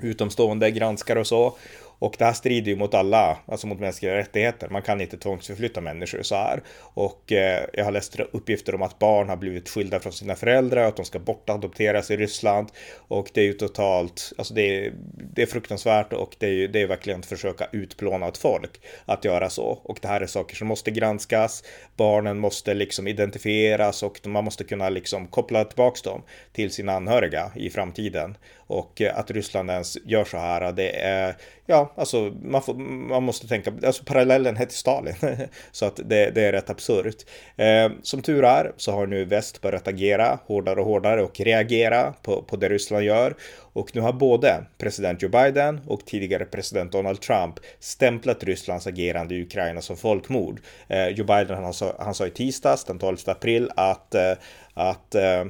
utomstående 0.00 0.70
granskare 0.70 1.20
och 1.20 1.26
så. 1.26 1.56
Och 2.00 2.14
det 2.18 2.24
här 2.24 2.32
strider 2.32 2.70
ju 2.70 2.76
mot 2.76 2.94
alla, 2.94 3.38
alltså 3.46 3.66
mot 3.66 3.80
mänskliga 3.80 4.16
rättigheter. 4.16 4.68
Man 4.68 4.82
kan 4.82 5.00
inte 5.00 5.16
tvångsförflytta 5.16 5.80
människor 5.80 6.22
så 6.22 6.34
här. 6.34 6.62
Och 6.78 7.32
eh, 7.32 7.64
jag 7.72 7.84
har 7.84 7.92
läst 7.92 8.20
uppgifter 8.20 8.74
om 8.74 8.82
att 8.82 8.98
barn 8.98 9.28
har 9.28 9.36
blivit 9.36 9.68
skilda 9.68 10.00
från 10.00 10.12
sina 10.12 10.36
föräldrar 10.36 10.84
att 10.84 10.96
de 10.96 11.04
ska 11.04 11.18
bortadopteras 11.18 12.10
i 12.10 12.16
Ryssland. 12.16 12.68
Och 12.96 13.30
det 13.34 13.40
är 13.40 13.44
ju 13.44 13.52
totalt, 13.52 14.32
alltså 14.38 14.54
det 14.54 14.62
är, 14.62 14.92
det 15.34 15.42
är 15.42 15.46
fruktansvärt 15.46 16.12
och 16.12 16.36
det 16.38 16.46
är 16.46 16.50
ju 16.50 16.68
det 16.68 16.82
är 16.82 16.86
verkligen 16.86 17.20
att 17.20 17.26
försöka 17.26 17.68
utplåna 17.72 18.28
ett 18.28 18.38
folk 18.38 18.80
att 19.04 19.24
göra 19.24 19.50
så. 19.50 19.80
Och 19.82 19.98
det 20.02 20.08
här 20.08 20.20
är 20.20 20.26
saker 20.26 20.56
som 20.56 20.68
måste 20.68 20.90
granskas. 20.90 21.64
Barnen 21.96 22.38
måste 22.38 22.74
liksom 22.74 23.08
identifieras 23.08 24.02
och 24.02 24.26
man 24.26 24.44
måste 24.44 24.64
kunna 24.64 24.88
liksom 24.88 25.26
koppla 25.26 25.64
tillbaka 25.64 26.10
dem 26.10 26.22
till 26.52 26.70
sina 26.70 26.92
anhöriga 26.92 27.52
i 27.56 27.70
framtiden. 27.70 28.36
Och 28.70 29.00
eh, 29.00 29.18
att 29.18 29.30
Ryssland 29.30 29.70
ens 29.70 29.98
gör 30.04 30.24
så 30.24 30.36
här, 30.36 30.72
det 30.72 31.00
är, 31.00 31.36
ja, 31.66 31.92
alltså 31.96 32.32
man, 32.42 32.62
får, 32.62 32.74
man 32.74 33.22
måste 33.22 33.48
tänka, 33.48 33.72
alltså 33.86 34.04
parallellen 34.04 34.56
heter 34.56 34.74
Stalin. 34.74 35.14
så 35.72 35.86
att 35.86 35.96
det, 35.96 36.30
det 36.30 36.42
är 36.42 36.52
rätt 36.52 36.70
absurt. 36.70 37.16
Eh, 37.56 37.90
som 38.02 38.22
tur 38.22 38.44
är 38.44 38.72
så 38.76 38.92
har 38.92 39.06
nu 39.06 39.24
väst 39.24 39.60
börjat 39.60 39.88
agera 39.88 40.38
hårdare 40.46 40.80
och 40.80 40.86
hårdare 40.86 41.22
och 41.22 41.40
reagera 41.40 42.14
på, 42.22 42.42
på 42.42 42.56
det 42.56 42.68
Ryssland 42.68 43.04
gör. 43.04 43.34
Och 43.72 43.96
nu 43.96 44.00
har 44.00 44.12
både 44.12 44.64
president 44.78 45.22
Joe 45.22 45.30
Biden 45.30 45.80
och 45.86 46.06
tidigare 46.06 46.44
president 46.44 46.92
Donald 46.92 47.20
Trump 47.20 47.54
stämplat 47.78 48.44
Rysslands 48.44 48.86
agerande 48.86 49.34
i 49.34 49.42
Ukraina 49.42 49.80
som 49.80 49.96
folkmord. 49.96 50.60
Eh, 50.88 51.08
Joe 51.08 51.26
Biden 51.26 51.64
han 51.64 51.74
sa, 51.74 51.94
han 51.98 52.14
sa 52.14 52.26
i 52.26 52.30
tisdags 52.30 52.84
den 52.84 52.98
12 52.98 53.16
april 53.26 53.70
att, 53.76 54.14
eh, 54.14 54.32
att 54.74 55.14
eh, 55.14 55.44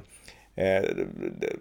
eh, 0.61 0.83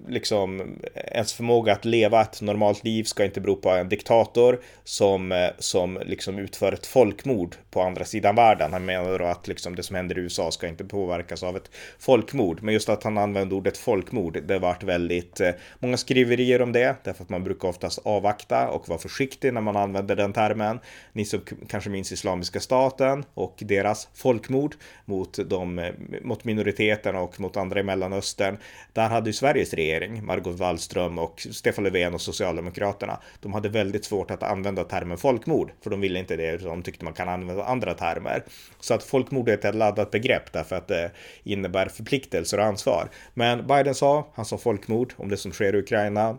liksom 0.08 0.75
ens 0.96 1.34
förmåga 1.34 1.74
att 1.74 1.86
leva 1.86 2.22
ett 2.22 2.41
normalt 2.41 2.84
liv 2.84 3.03
ska 3.03 3.25
inte 3.25 3.41
bero 3.41 3.56
på 3.56 3.70
en 3.70 3.89
diktator 3.89 4.60
som, 4.84 5.32
eh, 5.32 5.50
som 5.60 6.00
liksom 6.06 6.39
utför 6.39 6.72
ett 6.72 6.86
folkmord 6.86 7.56
på 7.72 7.82
andra 7.82 8.06
sidan 8.06 8.36
världen. 8.36 8.74
Han 8.74 8.86
menar 8.86 9.20
då 9.20 9.25
att 9.25 9.48
liksom 9.48 9.75
det 9.75 9.84
som 9.84 9.96
händer 9.96 10.18
i 10.18 10.22
USA 10.22 10.51
ska 10.51 10.68
inte 10.68 10.84
påverkas 10.84 11.44
av 11.44 11.58
ett 11.58 11.72
folkmord. 12.00 12.63
Men 12.63 12.74
just 12.74 12.89
att 12.89 13.03
han 13.03 13.18
använde 13.18 13.56
ordet 13.56 13.77
folkmord, 13.77 14.44
det 14.48 14.60
varit 14.60 14.84
väldigt 14.84 15.39
eh, 15.39 15.51
många 15.79 15.98
skriverier 15.98 16.62
om 16.62 16.72
det, 16.72 16.96
därför 17.03 17.24
att 17.24 17.29
man 17.29 17.44
brukar 17.44 17.68
oftast 17.68 18.00
avvakta 18.03 18.70
och 18.70 18.89
vara 18.89 19.00
försiktig 19.00 19.53
när 19.53 19.62
man 19.62 19.75
använder 19.75 20.15
den 20.15 20.34
termen. 20.34 20.79
Ni 21.13 21.25
som 21.25 21.41
kanske 21.68 21.89
minns 21.89 22.12
Islamiska 22.12 22.60
staten 22.60 23.25
och 23.34 23.56
deras 23.60 24.10
folkmord 24.13 24.75
mot, 25.06 25.50
de, 25.50 25.79
eh, 25.79 25.94
mot 26.22 26.44
minoriteterna 26.44 27.22
och 27.22 27.39
mot 27.39 27.58
andra 27.58 27.79
i 27.79 27.84
Mellanöstern 27.84 28.58
där 28.93 29.10
hade 29.10 29.29
ju 29.29 29.34
Sveriges 29.34 29.74
regering, 29.74 30.25
Margot 30.25 30.60
Wallström 30.60 31.19
och 31.19 31.48
Stefan 31.51 31.84
Löfven 31.84 32.13
och 32.13 32.22
Socialdemokraterna, 32.22 33.19
de 33.39 33.53
hade 33.53 33.69
väldigt 33.69 34.05
svårt 34.05 34.31
att 34.31 34.43
använda 34.43 34.84
termen 34.84 35.17
folkmord, 35.17 35.72
för 35.84 35.89
de 35.89 36.01
ville 36.01 36.19
inte 36.19 36.36
det, 36.36 36.58
de 36.58 36.84
tyckte 36.84 37.05
man 37.05 37.13
kan 37.13 37.29
använda 37.29 37.63
andra 37.63 37.93
termer. 37.93 38.43
Så 38.79 38.93
att 38.93 39.03
folkmord 39.03 39.50
är 39.50 39.67
ett 39.67 39.75
laddat 39.75 40.12
begrepp 40.12 40.53
därför 40.53 40.75
att 40.75 40.88
det 40.88 41.12
innebär 41.43 41.86
förpliktelser 41.86 42.58
och 42.58 42.65
ansvar. 42.65 43.10
Men 43.34 43.67
Biden 43.67 43.96
sa, 43.96 44.27
han 44.34 44.46
sa 44.46 44.58
folkmord 44.58 45.13
om 45.17 45.29
det 45.29 45.38
som 45.38 45.51
sker 45.51 45.75
i 45.75 45.79
Ukraina, 45.79 46.38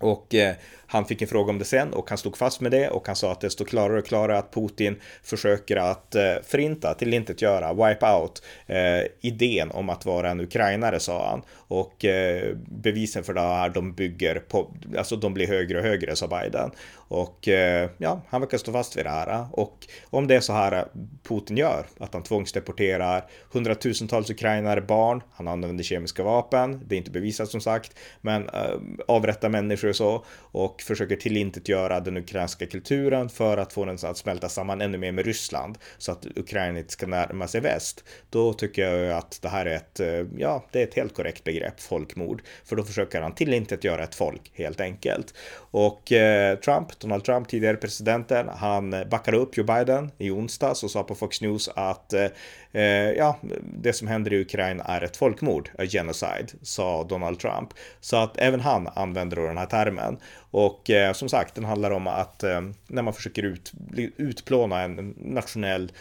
och 0.00 0.34
eh, 0.34 0.54
han 0.92 1.04
fick 1.04 1.22
en 1.22 1.28
fråga 1.28 1.50
om 1.50 1.58
det 1.58 1.64
sen 1.64 1.92
och 1.92 2.08
han 2.08 2.18
stod 2.18 2.36
fast 2.36 2.60
med 2.60 2.72
det 2.72 2.88
och 2.88 3.06
han 3.06 3.16
sa 3.16 3.32
att 3.32 3.40
det 3.40 3.50
står 3.50 3.64
klarare 3.64 3.98
och 3.98 4.06
klarare 4.06 4.38
att 4.38 4.54
Putin 4.54 5.00
försöker 5.22 5.76
att 5.76 6.14
eh, 6.14 6.34
förinta, 6.42 6.94
tillintetgöra, 6.94 7.72
wipe 7.74 8.12
out 8.12 8.42
eh, 8.66 9.02
idén 9.20 9.70
om 9.70 9.90
att 9.90 10.06
vara 10.06 10.30
en 10.30 10.40
ukrainare 10.40 11.00
sa 11.00 11.30
han. 11.30 11.42
Och 11.54 12.04
eh, 12.04 12.56
bevisen 12.68 13.24
för 13.24 13.34
det 13.34 13.40
här 13.40 13.68
de 13.68 13.92
bygger 13.92 14.38
på, 14.38 14.74
alltså 14.98 15.16
de 15.16 15.34
blir 15.34 15.46
högre 15.46 15.78
och 15.78 15.84
högre 15.84 16.16
sa 16.16 16.26
Biden. 16.26 16.70
Och 16.92 17.48
eh, 17.48 17.90
ja, 17.98 18.20
han 18.28 18.40
verkar 18.40 18.58
stå 18.58 18.72
fast 18.72 18.96
vid 18.96 19.04
det 19.04 19.10
här. 19.10 19.46
Och 19.52 19.86
om 20.10 20.26
det 20.26 20.36
är 20.36 20.40
så 20.40 20.52
här 20.52 20.84
Putin 21.22 21.56
gör, 21.56 21.86
att 21.98 22.14
han 22.14 22.22
tvångsdeporterar 22.22 23.24
hundratusentals 23.52 24.30
ukrainare 24.30 24.80
barn, 24.80 25.22
han 25.32 25.48
använder 25.48 25.84
kemiska 25.84 26.22
vapen, 26.22 26.82
det 26.86 26.94
är 26.94 26.98
inte 26.98 27.10
bevisat 27.10 27.48
som 27.48 27.60
sagt, 27.60 27.96
men 28.20 28.48
eh, 28.48 28.74
avrättar 29.08 29.48
människor 29.48 29.88
och 29.88 29.96
så 29.96 30.24
och 30.52 30.79
försöker 30.82 31.16
tillintetgöra 31.16 32.00
den 32.00 32.16
ukrainska 32.16 32.66
kulturen 32.66 33.28
för 33.28 33.56
att 33.56 33.72
få 33.72 33.84
den 33.84 33.98
att 34.02 34.16
smälta 34.16 34.48
samman 34.48 34.80
ännu 34.80 34.98
mer 34.98 35.12
med 35.12 35.26
Ryssland 35.26 35.78
så 35.98 36.12
att 36.12 36.26
Ukraina 36.36 36.78
inte 36.78 36.92
ska 36.92 37.06
närma 37.06 37.48
sig 37.48 37.60
väst. 37.60 38.04
Då 38.30 38.52
tycker 38.52 38.82
jag 38.82 39.18
att 39.18 39.38
det 39.42 39.48
här 39.48 39.66
är 39.66 39.76
ett, 39.76 40.00
eh, 40.00 40.26
ja, 40.38 40.64
det 40.72 40.80
är 40.80 40.84
ett 40.84 40.94
helt 40.94 41.14
korrekt 41.14 41.44
begrepp, 41.44 41.80
folkmord, 41.80 42.42
för 42.64 42.76
då 42.76 42.82
försöker 42.82 43.20
han 43.20 43.34
tillintetgöra 43.34 44.04
ett 44.04 44.14
folk 44.14 44.52
helt 44.54 44.80
enkelt. 44.80 45.34
Och 45.56 46.12
eh, 46.12 46.58
Trump, 46.58 46.98
Donald 46.98 47.24
Trump, 47.24 47.48
tidigare 47.48 47.76
presidenten, 47.76 48.48
han 48.48 48.90
backade 49.10 49.36
upp 49.36 49.56
Joe 49.56 49.64
Biden 49.64 50.10
i 50.18 50.30
onsdags 50.30 50.82
och 50.82 50.90
sa 50.90 51.02
på 51.02 51.14
Fox 51.14 51.40
News 51.40 51.68
att 51.74 52.12
eh, 52.12 52.26
eh, 52.72 52.82
ja, 53.12 53.38
det 53.62 53.92
som 53.92 54.08
händer 54.08 54.32
i 54.32 54.40
Ukraina 54.40 54.84
är 54.84 55.04
ett 55.04 55.16
folkmord, 55.16 55.70
a 55.78 55.84
genocide, 55.84 56.48
sa 56.62 57.04
Donald 57.04 57.38
Trump. 57.38 57.68
Så 58.00 58.16
att 58.16 58.38
även 58.38 58.60
han 58.60 58.88
använder 58.94 59.36
då 59.36 59.46
den 59.46 59.58
här 59.58 59.66
termen. 59.66 60.18
Och 60.50 60.90
eh, 60.90 61.12
som 61.12 61.28
sagt, 61.28 61.54
den 61.54 61.64
handlar 61.64 61.90
om 61.90 62.06
att 62.06 62.42
eh, 62.42 62.60
när 62.86 63.02
man 63.02 63.14
försöker 63.14 63.42
ut, 63.42 63.72
utplåna 64.16 64.82
en 64.82 65.14
nationell 65.18 65.92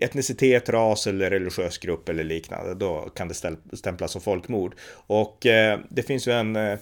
etnicitet, 0.00 0.68
ras 0.68 1.06
eller 1.06 1.30
religiös 1.30 1.78
grupp 1.78 2.08
eller 2.08 2.24
liknande, 2.24 2.74
då 2.74 3.00
kan 3.00 3.28
det 3.28 3.34
stämplas 3.72 4.12
som 4.12 4.20
folkmord. 4.20 4.74
Och 5.06 5.46
eh, 5.46 5.78
det 5.88 6.02
finns 6.02 6.28
ju 6.28 6.32
en, 6.32 6.56
eh, 6.56 6.78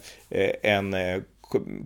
en 0.61 0.93
eh, 0.93 1.21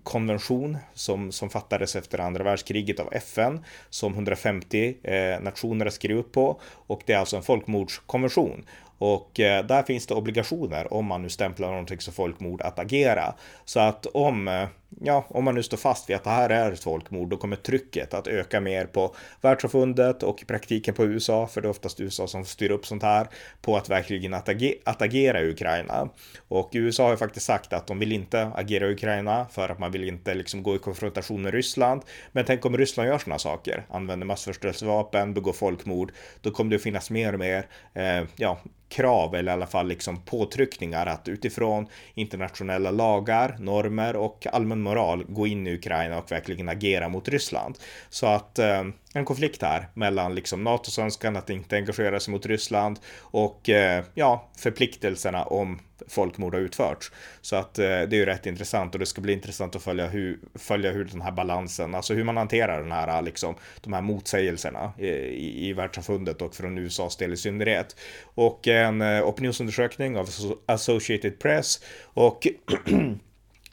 konvention 0.03 0.77
som, 0.93 1.31
som 1.31 1.49
fattades 1.49 1.95
efter 1.95 2.19
andra 2.19 2.43
världskriget 2.43 2.99
av 2.99 3.13
FN 3.13 3.65
som 3.89 4.13
150 4.13 4.95
eh, 5.03 5.41
nationer 5.41 5.89
skrev 5.89 6.17
upp 6.17 6.31
på 6.31 6.59
och 6.63 7.01
det 7.05 7.13
är 7.13 7.17
alltså 7.17 7.37
en 7.37 7.43
folkmordskonvention 7.43 8.65
och 8.97 9.39
eh, 9.39 9.65
där 9.65 9.83
finns 9.83 10.07
det 10.07 10.13
obligationer 10.13 10.93
om 10.93 11.05
man 11.05 11.21
nu 11.21 11.29
stämplar 11.29 11.69
någonting 11.69 11.99
som 11.99 12.13
folkmord 12.13 12.61
att 12.61 12.79
agera. 12.79 13.33
Så 13.65 13.79
att 13.79 14.05
om, 14.05 14.47
eh, 14.47 14.67
ja, 14.89 15.25
om 15.29 15.43
man 15.43 15.55
nu 15.55 15.63
står 15.63 15.77
fast 15.77 16.09
vid 16.09 16.15
att 16.15 16.23
det 16.23 16.29
här 16.29 16.49
är 16.49 16.71
ett 16.71 16.83
folkmord, 16.83 17.29
då 17.29 17.37
kommer 17.37 17.55
trycket 17.55 18.13
att 18.13 18.27
öka 18.27 18.61
mer 18.61 18.85
på 18.85 19.15
världssamfundet 19.41 20.23
och 20.23 20.41
i 20.41 20.45
praktiken 20.45 20.93
på 20.93 21.05
USA, 21.05 21.47
för 21.47 21.61
det 21.61 21.67
är 21.67 21.69
oftast 21.69 21.99
USA 21.99 22.27
som 22.27 22.45
styr 22.45 22.71
upp 22.71 22.85
sånt 22.85 23.03
här, 23.03 23.27
på 23.61 23.77
att 23.77 23.89
verkligen 23.89 24.33
att, 24.33 24.49
att 24.83 25.01
agera 25.01 25.41
i 25.41 25.49
Ukraina. 25.49 26.09
Och 26.47 26.69
USA 26.73 27.03
har 27.03 27.11
ju 27.11 27.17
faktiskt 27.17 27.45
sagt 27.45 27.73
att 27.73 27.87
de 27.87 27.99
vill 27.99 28.11
inte 28.11 28.51
agera 28.55 28.87
i 28.87 28.91
Ukraina 28.91 29.45
för 29.51 29.69
att 29.69 29.79
man 29.79 29.91
vill 29.91 30.03
inte 30.03 30.33
liksom 30.33 30.63
gå 30.63 30.75
i 30.75 30.79
konfrontation 30.79 31.41
med 31.41 31.53
Ryssland. 31.53 32.01
Men 32.31 32.45
tänk 32.45 32.65
om 32.65 32.77
Ryssland 32.77 33.09
gör 33.09 33.17
sådana 33.17 33.39
saker, 33.39 33.85
använder 33.89 34.27
massförstörelsevapen, 34.27 35.33
begår 35.33 35.53
folkmord, 35.53 36.11
då 36.41 36.51
kommer 36.51 36.71
det 36.71 36.79
finnas 36.79 37.09
mer 37.09 37.33
och 37.33 37.39
mer, 37.39 37.67
eh, 37.93 38.23
ja, 38.35 38.59
krav 38.89 39.35
eller 39.35 39.51
i 39.51 39.53
alla 39.53 39.67
fall 39.67 39.87
liksom 39.87 40.21
påtryckningar 40.21 41.05
att 41.05 41.27
utifrån 41.27 41.87
internationella 42.13 42.91
lagar, 42.91 43.55
normer 43.59 44.15
och 44.15 44.47
allmän 44.51 44.76
moral 44.81 45.23
gå 45.27 45.47
in 45.47 45.67
i 45.67 45.73
Ukraina 45.73 46.17
och 46.17 46.31
verkligen 46.31 46.69
agera 46.69 47.09
mot 47.09 47.29
Ryssland. 47.29 47.77
Så 48.09 48.27
att 48.27 48.59
eh, 48.59 48.83
en 49.13 49.25
konflikt 49.25 49.61
här 49.61 49.87
mellan 49.93 50.35
liksom 50.35 50.63
NATOs 50.63 50.99
önskan 50.99 51.35
att 51.35 51.49
inte 51.49 51.75
engagera 51.75 52.19
sig 52.19 52.31
mot 52.31 52.45
Ryssland 52.45 52.99
och 53.19 53.69
eh, 53.69 54.03
ja, 54.13 54.49
förpliktelserna 54.57 55.43
om 55.43 55.79
folkmord 56.07 56.53
har 56.53 56.61
utförts. 56.61 57.11
Så 57.41 57.55
att 57.55 57.79
eh, 57.79 57.85
det 57.85 57.89
är 57.89 58.13
ju 58.13 58.25
rätt 58.25 58.45
intressant 58.45 58.93
och 58.93 58.99
det 58.99 59.05
ska 59.05 59.21
bli 59.21 59.33
intressant 59.33 59.75
att 59.75 59.83
följa 59.83 60.07
hur, 60.07 60.39
följa 60.55 60.91
hur 60.91 61.05
den 61.05 61.21
här 61.21 61.31
balansen, 61.31 61.95
alltså 61.95 62.13
hur 62.13 62.23
man 62.23 62.37
hanterar 62.37 62.81
den 62.81 62.91
här 62.91 63.21
liksom, 63.21 63.55
de 63.81 63.93
här 63.93 64.01
motsägelserna 64.01 64.93
i, 64.97 65.07
i, 65.07 65.67
i 65.67 65.73
världssamfundet 65.73 66.41
och 66.41 66.55
från 66.55 66.77
USAs 66.77 67.17
del 67.17 67.33
i 67.33 67.37
synnerhet. 67.37 67.95
Och 68.23 68.67
en 68.67 69.01
eh, 69.01 69.27
opinionsundersökning 69.27 70.17
av 70.17 70.29
Associated 70.65 71.39
Press 71.39 71.83
och 72.03 72.47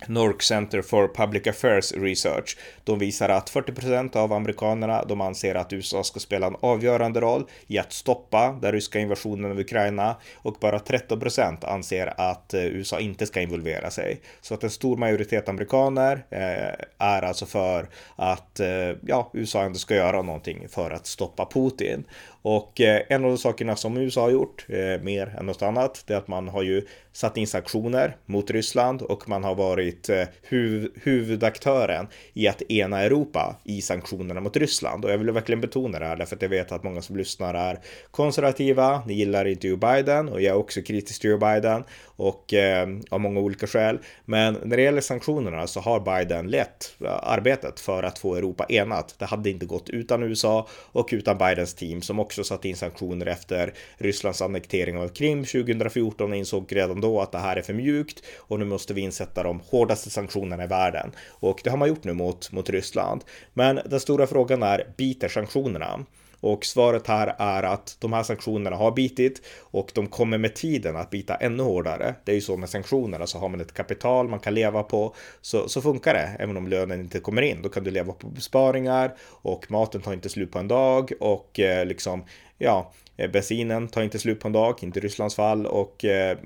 Nork 0.08 0.42
Center 0.42 0.82
for 0.82 1.08
Public 1.08 1.46
Affairs 1.46 1.92
Research. 1.92 2.56
De 2.84 2.98
visar 2.98 3.28
att 3.28 3.50
40% 3.50 4.16
av 4.16 4.32
amerikanerna 4.32 5.04
de 5.04 5.20
anser 5.20 5.54
att 5.54 5.72
USA 5.72 6.04
ska 6.04 6.20
spela 6.20 6.46
en 6.46 6.56
avgörande 6.60 7.20
roll 7.20 7.44
i 7.66 7.78
att 7.78 7.92
stoppa 7.92 8.58
den 8.62 8.72
ryska 8.72 8.98
invasionen 8.98 9.50
av 9.50 9.58
Ukraina 9.58 10.16
och 10.36 10.56
bara 10.60 10.78
13% 10.78 11.66
anser 11.66 12.14
att 12.20 12.54
eh, 12.54 12.64
USA 12.64 13.00
inte 13.00 13.26
ska 13.26 13.40
involvera 13.40 13.90
sig. 13.90 14.20
Så 14.40 14.54
att 14.54 14.64
en 14.64 14.70
stor 14.70 14.96
majoritet 14.96 15.48
amerikaner 15.48 16.24
eh, 16.30 16.84
är 16.98 17.22
alltså 17.22 17.46
för 17.46 17.88
att 18.16 18.60
eh, 18.60 18.68
ja, 19.06 19.30
USA 19.32 19.62
ändå 19.62 19.78
ska 19.78 19.94
göra 19.94 20.22
någonting 20.22 20.68
för 20.68 20.90
att 20.90 21.06
stoppa 21.06 21.46
Putin. 21.46 22.04
Och 22.46 22.80
eh, 22.80 23.02
en 23.08 23.24
av 23.24 23.30
de 23.30 23.38
sakerna 23.38 23.76
som 23.76 23.96
USA 23.96 24.20
har 24.20 24.30
gjort, 24.30 24.66
eh, 24.68 25.02
mer 25.02 25.34
än 25.38 25.46
något 25.46 25.62
annat, 25.62 26.04
det 26.06 26.14
är 26.14 26.18
att 26.18 26.28
man 26.28 26.48
har 26.48 26.62
ju 26.62 26.82
satt 27.12 27.36
in 27.36 27.46
sanktioner 27.46 28.16
mot 28.26 28.50
Ryssland 28.50 29.02
och 29.02 29.28
man 29.28 29.44
har 29.44 29.54
varit 29.54 30.08
eh, 30.08 30.24
huv 30.42 30.88
huvudaktören 30.94 32.06
i 32.32 32.48
att 32.48 32.62
ena 32.62 33.00
Europa 33.00 33.56
i 33.64 33.82
sanktionerna 33.82 34.40
mot 34.40 34.56
Ryssland. 34.56 35.04
Och 35.04 35.10
jag 35.10 35.18
vill 35.18 35.30
verkligen 35.30 35.60
betona 35.60 35.98
det 35.98 36.06
här 36.06 36.16
därför 36.16 36.36
att 36.36 36.42
jag 36.42 36.48
vet 36.48 36.72
att 36.72 36.82
många 36.82 37.02
som 37.02 37.16
lyssnar 37.16 37.54
är 37.54 37.80
konservativa, 38.10 39.02
ni 39.06 39.14
gillar 39.14 39.44
inte 39.44 39.68
Joe 39.68 39.76
Biden 39.76 40.28
och 40.28 40.42
jag 40.42 40.54
är 40.54 40.58
också 40.58 40.82
kritisk 40.82 41.20
till 41.20 41.30
Joe 41.30 41.38
Biden 41.38 41.84
och 42.16 42.54
eh, 42.54 42.88
av 43.10 43.20
många 43.20 43.40
olika 43.40 43.66
skäl. 43.66 43.98
Men 44.24 44.56
när 44.64 44.76
det 44.76 44.82
gäller 44.82 45.00
sanktionerna 45.00 45.66
så 45.66 45.80
har 45.80 46.00
Biden 46.00 46.50
lett 46.50 46.94
arbetet 47.22 47.80
för 47.80 48.02
att 48.02 48.18
få 48.18 48.34
Europa 48.34 48.66
enat. 48.68 49.14
Det 49.18 49.24
hade 49.24 49.50
inte 49.50 49.66
gått 49.66 49.90
utan 49.90 50.22
USA 50.22 50.68
och 50.92 51.08
utan 51.12 51.38
Bidens 51.38 51.74
team 51.74 52.02
som 52.02 52.20
också 52.20 52.33
satt 52.42 52.64
in 52.64 52.76
sanktioner 52.76 53.26
efter 53.26 53.74
Rysslands 53.96 54.42
annektering 54.42 54.98
av 54.98 55.08
Krim 55.08 55.44
2014 55.44 56.30
och 56.30 56.36
insåg 56.36 56.76
redan 56.76 57.00
då 57.00 57.20
att 57.20 57.32
det 57.32 57.38
här 57.38 57.56
är 57.56 57.62
för 57.62 57.74
mjukt 57.74 58.22
och 58.38 58.58
nu 58.58 58.64
måste 58.64 58.94
vi 58.94 59.00
insätta 59.00 59.42
de 59.42 59.60
hårdaste 59.60 60.10
sanktionerna 60.10 60.64
i 60.64 60.66
världen. 60.66 61.12
Och 61.28 61.60
det 61.64 61.70
har 61.70 61.76
man 61.76 61.88
gjort 61.88 62.04
nu 62.04 62.12
mot, 62.12 62.52
mot 62.52 62.70
Ryssland. 62.70 63.24
Men 63.52 63.80
den 63.86 64.00
stora 64.00 64.26
frågan 64.26 64.62
är, 64.62 64.86
biter 64.96 65.28
sanktionerna? 65.28 66.04
Och 66.44 66.64
svaret 66.64 67.06
här 67.06 67.34
är 67.38 67.62
att 67.62 67.96
de 68.00 68.12
här 68.12 68.22
sanktionerna 68.22 68.76
har 68.76 68.92
bitit 68.92 69.42
och 69.60 69.90
de 69.94 70.06
kommer 70.06 70.38
med 70.38 70.54
tiden 70.54 70.96
att 70.96 71.10
bita 71.10 71.34
ännu 71.34 71.62
hårdare. 71.62 72.14
Det 72.24 72.32
är 72.32 72.34
ju 72.34 72.40
så 72.40 72.56
med 72.56 72.68
sanktionerna, 72.68 73.16
så 73.16 73.22
alltså 73.22 73.38
har 73.38 73.48
man 73.48 73.60
ett 73.60 73.74
kapital 73.74 74.28
man 74.28 74.38
kan 74.38 74.54
leva 74.54 74.82
på 74.82 75.14
så, 75.40 75.68
så 75.68 75.82
funkar 75.82 76.14
det. 76.14 76.36
Även 76.38 76.56
om 76.56 76.68
lönen 76.68 77.00
inte 77.00 77.20
kommer 77.20 77.42
in, 77.42 77.62
då 77.62 77.68
kan 77.68 77.84
du 77.84 77.90
leva 77.90 78.12
på 78.12 78.26
besparingar 78.26 79.14
och 79.28 79.70
maten 79.70 80.00
tar 80.00 80.12
inte 80.12 80.28
slut 80.28 80.50
på 80.50 80.58
en 80.58 80.68
dag 80.68 81.12
och 81.20 81.60
eh, 81.60 81.86
liksom 81.86 82.24
ja, 82.58 82.92
Eh, 83.16 83.30
bensinen 83.30 83.88
tar 83.88 84.02
inte 84.02 84.18
slut 84.18 84.40
på 84.40 84.48
en 84.48 84.52
dag, 84.52 84.78
inte 84.82 84.98
i 84.98 85.02
Rysslands 85.02 85.34
fall 85.34 85.66
och 85.66 86.04
eh, 86.04 86.38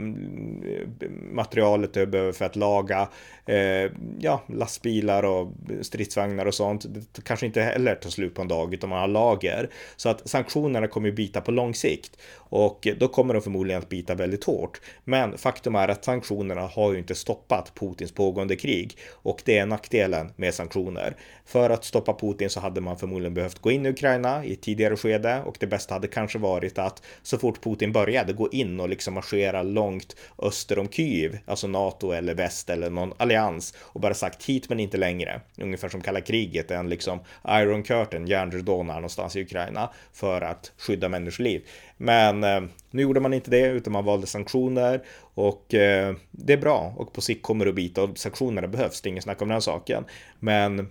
materialet 1.33 1.95
du 1.95 2.07
behöver 2.07 2.33
för 2.33 2.45
att 2.45 2.57
laga 2.57 3.09
eh, 3.47 3.91
ja, 4.19 4.43
lastbilar 4.47 5.23
och 5.23 5.53
stridsvagnar 5.83 6.47
och 6.47 6.55
sånt. 6.55 6.87
Det 6.89 7.25
kanske 7.25 7.47
inte 7.47 7.63
heller 7.63 7.95
tar 7.95 8.11
slut 8.11 8.35
på 8.35 8.43
en 8.43 8.49
dag 8.49 8.75
utan 8.75 8.91
man 8.91 8.99
har 8.99 9.09
lager. 9.09 9.71
Så 9.97 10.09
att 10.09 10.29
sanktionerna 10.29 10.87
kommer 10.87 11.09
ju 11.09 11.15
bita 11.15 11.41
på 11.41 11.51
lång 11.51 11.75
sikt 11.75 12.17
och 12.49 12.89
då 12.99 13.09
kommer 13.09 13.35
de 13.35 13.43
förmodligen 13.43 13.83
att 13.83 13.89
bita 13.89 14.15
väldigt 14.15 14.45
hårt. 14.45 14.81
Men 15.05 15.39
faktum 15.39 15.75
är 15.75 15.89
att 15.89 16.05
sanktionerna 16.05 16.61
har 16.61 16.93
ju 16.93 16.99
inte 16.99 17.15
stoppat 17.15 17.73
Putins 17.75 18.13
pågående 18.13 18.57
krig 18.57 18.97
och 19.13 19.43
det 19.45 19.59
är 19.59 19.67
nackdelen 19.67 20.33
med 20.37 20.55
sanktioner. 20.55 21.17
För 21.45 21.71
att 21.71 21.85
stoppa 21.85 22.15
Putin 22.15 22.51
så 22.51 22.61
hade 22.61 22.81
man 22.81 22.99
förmodligen 22.99 23.35
behövt 23.35 23.59
gå 23.59 23.71
in 23.71 23.87
i 23.87 23.89
Ukraina 23.89 24.45
i 24.45 24.53
ett 24.53 24.63
tidigare 24.63 24.97
skede 24.97 25.43
och 25.47 25.57
det 25.61 25.67
bästa 25.67 25.95
hade 25.95 26.09
kanske 26.09 26.39
varit 26.39 26.79
att 26.79 27.03
så 27.23 27.39
fort 27.39 27.63
Putin 27.63 27.93
började 27.93 28.33
gå 28.33 28.51
in 28.51 28.81
och 28.81 28.89
liksom 28.89 29.15
marschera 29.15 29.63
långt 29.63 30.17
öster 30.39 30.79
om 30.79 30.89
Kyiv, 30.89 31.39
alltså 31.47 31.67
NATO 31.67 32.13
eller 32.13 32.35
väst 32.35 32.71
eller 32.71 32.91
någon 32.91 33.13
allians 33.17 33.75
och 33.79 34.01
bara 34.01 34.15
sagt 34.15 34.45
hit 34.45 34.69
men 34.69 34.81
inte 34.81 34.97
längre. 34.97 35.41
Ungefär 35.57 35.89
som 35.89 36.01
kalla 36.01 36.21
kriget, 36.21 36.71
en 36.71 36.89
liksom 36.89 37.21
Iron 37.49 37.83
Curtain, 37.83 38.27
järnridån 38.27 38.87
någonstans 38.87 39.37
i 39.37 39.43
Ukraina 39.43 39.91
för 40.13 40.41
att 40.41 40.73
skydda 40.77 41.09
människoliv. 41.09 41.63
Men 41.99 42.45
eh, 42.45 42.63
nu 42.91 43.03
gjorde 43.03 43.21
man 43.21 43.35
inte 43.35 43.51
det 43.51 43.67
utan 43.67 43.93
man 43.93 44.05
valde 44.05 44.27
sanktioner 44.27 45.03
och 45.35 45.75
eh, 45.75 46.15
det 46.31 46.53
är 46.53 46.57
bra 46.57 46.95
och 46.97 47.13
på 47.13 47.21
sikt 47.21 47.43
kommer 47.43 47.65
det 47.65 47.69
att 47.69 47.75
bita 47.75 48.03
och 48.03 48.19
sanktionerna 48.19 48.69
behövs. 48.69 49.01
Det 49.01 49.09
är 49.09 49.11
inget 49.11 49.25
snack 49.25 49.43
om 49.43 49.49
den 49.49 49.63
saken. 49.63 50.05
Men 50.41 50.89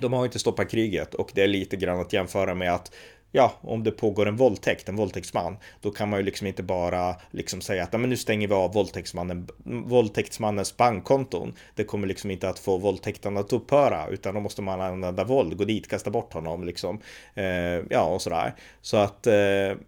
de 0.00 0.12
har 0.12 0.24
inte 0.24 0.38
stoppat 0.38 0.70
kriget 0.70 1.14
och 1.14 1.30
det 1.34 1.42
är 1.42 1.48
lite 1.48 1.76
grann 1.76 2.00
att 2.00 2.12
jämföra 2.12 2.54
med 2.54 2.74
att 2.74 2.92
ja, 3.36 3.52
om 3.60 3.84
det 3.84 3.90
pågår 3.90 4.26
en 4.26 4.36
våldtäkt, 4.36 4.88
en 4.88 4.96
våldtäktsman, 4.96 5.56
då 5.80 5.90
kan 5.90 6.08
man 6.08 6.18
ju 6.18 6.24
liksom 6.24 6.46
inte 6.46 6.62
bara 6.62 7.16
liksom 7.30 7.60
säga 7.60 7.82
att 7.82 7.92
men 7.92 8.10
nu 8.10 8.16
stänger 8.16 8.48
vi 8.48 8.54
av 8.54 8.72
våldtäktsmannen, 8.72 9.48
våldtäktsmannens 9.64 10.76
bankkonton. 10.76 11.54
Det 11.74 11.84
kommer 11.84 12.06
liksom 12.06 12.30
inte 12.30 12.48
att 12.48 12.58
få 12.58 12.78
våldtäkten 12.78 13.36
att 13.36 13.52
upphöra, 13.52 14.08
utan 14.08 14.34
då 14.34 14.40
måste 14.40 14.62
man 14.62 14.80
använda 14.80 15.24
våld, 15.24 15.56
gå 15.56 15.64
dit, 15.64 15.88
kasta 15.88 16.10
bort 16.10 16.32
honom 16.32 16.64
liksom. 16.64 17.00
Eh, 17.34 17.44
ja, 17.90 18.02
och 18.02 18.22
sådär. 18.22 18.54
Så 18.80 18.96
att 18.96 19.26
eh, 19.26 19.32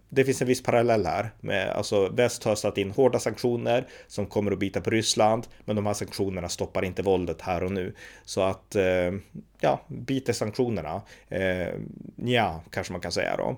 det 0.09 0.25
finns 0.25 0.41
en 0.41 0.47
viss 0.47 0.63
parallell 0.63 1.05
här 1.05 1.29
med, 1.39 1.69
alltså 1.69 2.09
väst 2.09 2.43
har 2.43 2.55
satt 2.55 2.77
in 2.77 2.91
hårda 2.91 3.19
sanktioner 3.19 3.87
som 4.07 4.25
kommer 4.25 4.51
att 4.51 4.59
bita 4.59 4.81
på 4.81 4.89
Ryssland, 4.89 5.47
men 5.65 5.75
de 5.75 5.85
här 5.85 5.93
sanktionerna 5.93 6.49
stoppar 6.49 6.85
inte 6.85 7.01
våldet 7.01 7.41
här 7.41 7.63
och 7.63 7.71
nu. 7.71 7.93
Så 8.25 8.41
att 8.41 8.75
eh, 8.75 9.11
ja, 9.59 9.81
biter 9.87 10.33
sanktionerna. 10.33 11.01
Eh, 11.29 11.67
ja, 12.15 12.63
kanske 12.69 12.93
man 12.93 13.01
kan 13.01 13.11
säga 13.11 13.37
då. 13.37 13.57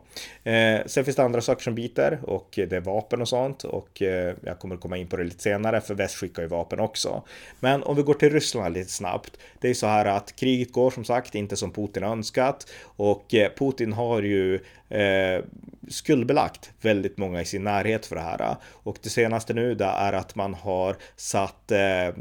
Eh, 0.52 0.82
sen 0.86 1.06
finns 1.06 1.16
det 1.16 1.24
andra 1.24 1.42
saker 1.42 1.64
som 1.64 1.76
biter 1.76 2.20
och 2.24 2.50
det 2.56 2.74
är 2.74 2.80
vapen 2.80 3.22
och 3.22 3.30
sånt 3.30 3.64
och 3.64 4.02
eh, 4.02 4.36
jag 4.44 4.60
kommer 4.60 4.78
komma 4.78 4.98
in 4.98 5.08
på 5.08 5.18
det 5.18 5.24
lite 5.24 5.44
senare 5.44 5.82
för 5.82 5.94
väst 5.94 6.16
skickar 6.16 6.42
ju 6.42 6.48
vapen 6.48 6.80
också. 6.80 7.24
Men 7.60 7.84
om 7.84 7.96
vi 7.96 8.02
går 8.02 8.14
till 8.14 8.30
Ryssland 8.30 8.74
lite 8.74 8.92
snabbt. 8.92 9.38
Det 9.60 9.70
är 9.70 9.74
så 9.74 9.88
här 9.88 10.06
att 10.06 10.36
kriget 10.36 10.72
går 10.72 10.92
som 10.92 11.06
sagt 11.06 11.36
inte 11.36 11.56
som 11.56 11.72
Putin 11.72 12.04
önskat 12.04 12.68
och 12.84 13.34
eh, 13.34 13.52
Putin 13.58 13.94
har 13.94 14.22
ju 14.22 14.60
eh, 14.90 15.44
skuldbelagt 15.90 16.72
väldigt 16.82 17.18
många 17.18 17.42
i 17.42 17.46
sin 17.46 17.64
närhet 17.64 18.06
för 18.06 18.16
det 18.16 18.22
här. 18.22 18.56
Och 18.66 18.98
det 19.02 19.10
senaste 19.10 19.54
nu 19.54 19.76
det 19.76 19.86
är 19.86 20.14
att 20.14 20.36
man 20.36 20.54
har 20.54 20.96
satt 21.16 21.72
eh, 21.72 22.14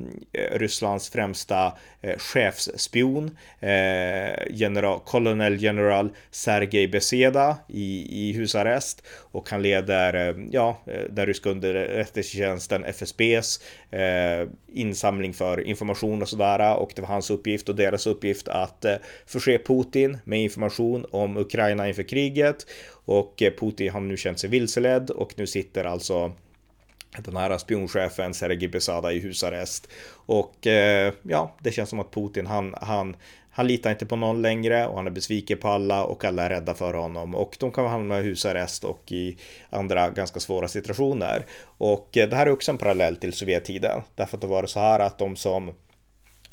Rysslands 0.52 1.11
främsta 1.11 1.73
eh, 2.00 2.18
chefsspion, 2.18 3.37
eh, 3.61 3.68
Eh, 3.69 4.47
general, 4.51 5.01
kolonel 5.05 5.63
general 5.63 6.11
Sergej 6.31 6.89
Beseda 6.89 7.57
i, 7.69 8.07
i 8.29 8.33
husarrest. 8.33 9.03
Och 9.09 9.51
han 9.51 9.63
leder, 9.63 10.29
eh, 10.29 10.37
ja, 10.51 10.83
eh, 10.87 11.01
den 11.11 11.27
ryska 11.27 11.51
underrättelsetjänsten 11.51 12.85
FSBs 12.85 13.61
eh, 13.91 14.49
insamling 14.73 15.35
för 15.35 15.61
information 15.61 16.23
och 16.23 16.29
sådär. 16.29 16.77
Och 16.77 16.93
det 16.97 17.03
var 17.03 17.09
hans 17.09 17.31
uppgift 17.31 17.69
och 17.69 17.77
deras 17.77 18.07
uppgift 18.07 18.49
att 18.49 18.85
eh, 18.85 18.95
förse 19.27 19.59
Putin 19.59 20.19
med 20.25 20.43
information 20.43 21.07
om 21.11 21.37
Ukraina 21.37 21.89
inför 21.89 22.03
kriget. 22.03 22.67
Och 23.05 23.43
eh, 23.43 23.53
Putin 23.53 23.93
har 23.93 24.01
nu 24.01 24.17
känt 24.17 24.39
sig 24.39 24.51
vilseledd 24.51 25.11
och 25.11 25.35
nu 25.37 25.47
sitter 25.47 25.85
alltså 25.85 26.33
den 27.17 27.37
här 27.37 27.59
spionchefen 27.59 28.35
Sergej 28.35 28.69
Besada 28.69 29.13
i 29.13 29.21
husarrest. 29.21 29.89
Och 30.27 30.67
eh, 30.67 31.13
ja, 31.23 31.57
det 31.61 31.73
känns 31.73 31.91
som 31.91 32.01
att 32.01 32.15
Putin, 32.15 32.47
han, 32.47 32.75
han, 32.81 33.17
han 33.59 33.67
litar 33.67 33.91
inte 33.91 34.07
på 34.07 34.17
någon 34.17 34.43
längre 34.43 34.87
och 34.87 34.97
han 34.97 35.07
är 35.07 35.11
besviken 35.11 35.59
på 35.59 35.69
alla 35.69 36.05
och 36.05 36.25
alla 36.25 36.43
är 36.43 36.49
rädda 36.49 36.75
för 36.75 36.95
honom 36.95 37.35
och 37.35 37.57
de 37.61 37.73
kan 37.73 37.87
hamna 37.87 38.19
i 38.19 38.23
husarrest 38.23 38.85
och 38.85 39.12
i 39.12 39.37
andra 39.71 40.11
ganska 40.11 40.41
svåra 40.41 40.69
situationer. 40.69 41.47
Och 41.62 42.17
eh, 42.17 42.29
det 42.29 42.37
här 42.37 42.47
är 42.47 42.50
också 42.50 42.71
en 42.71 42.79
parallell 42.79 43.17
till 43.17 43.33
Sovjettiden 43.33 44.03
därför 44.15 44.37
att 44.37 44.41
det 44.41 44.47
var 44.47 44.67
så 44.67 44.81
här 44.81 45.00
att 45.00 45.19
de 45.19 45.37
som 45.37 45.69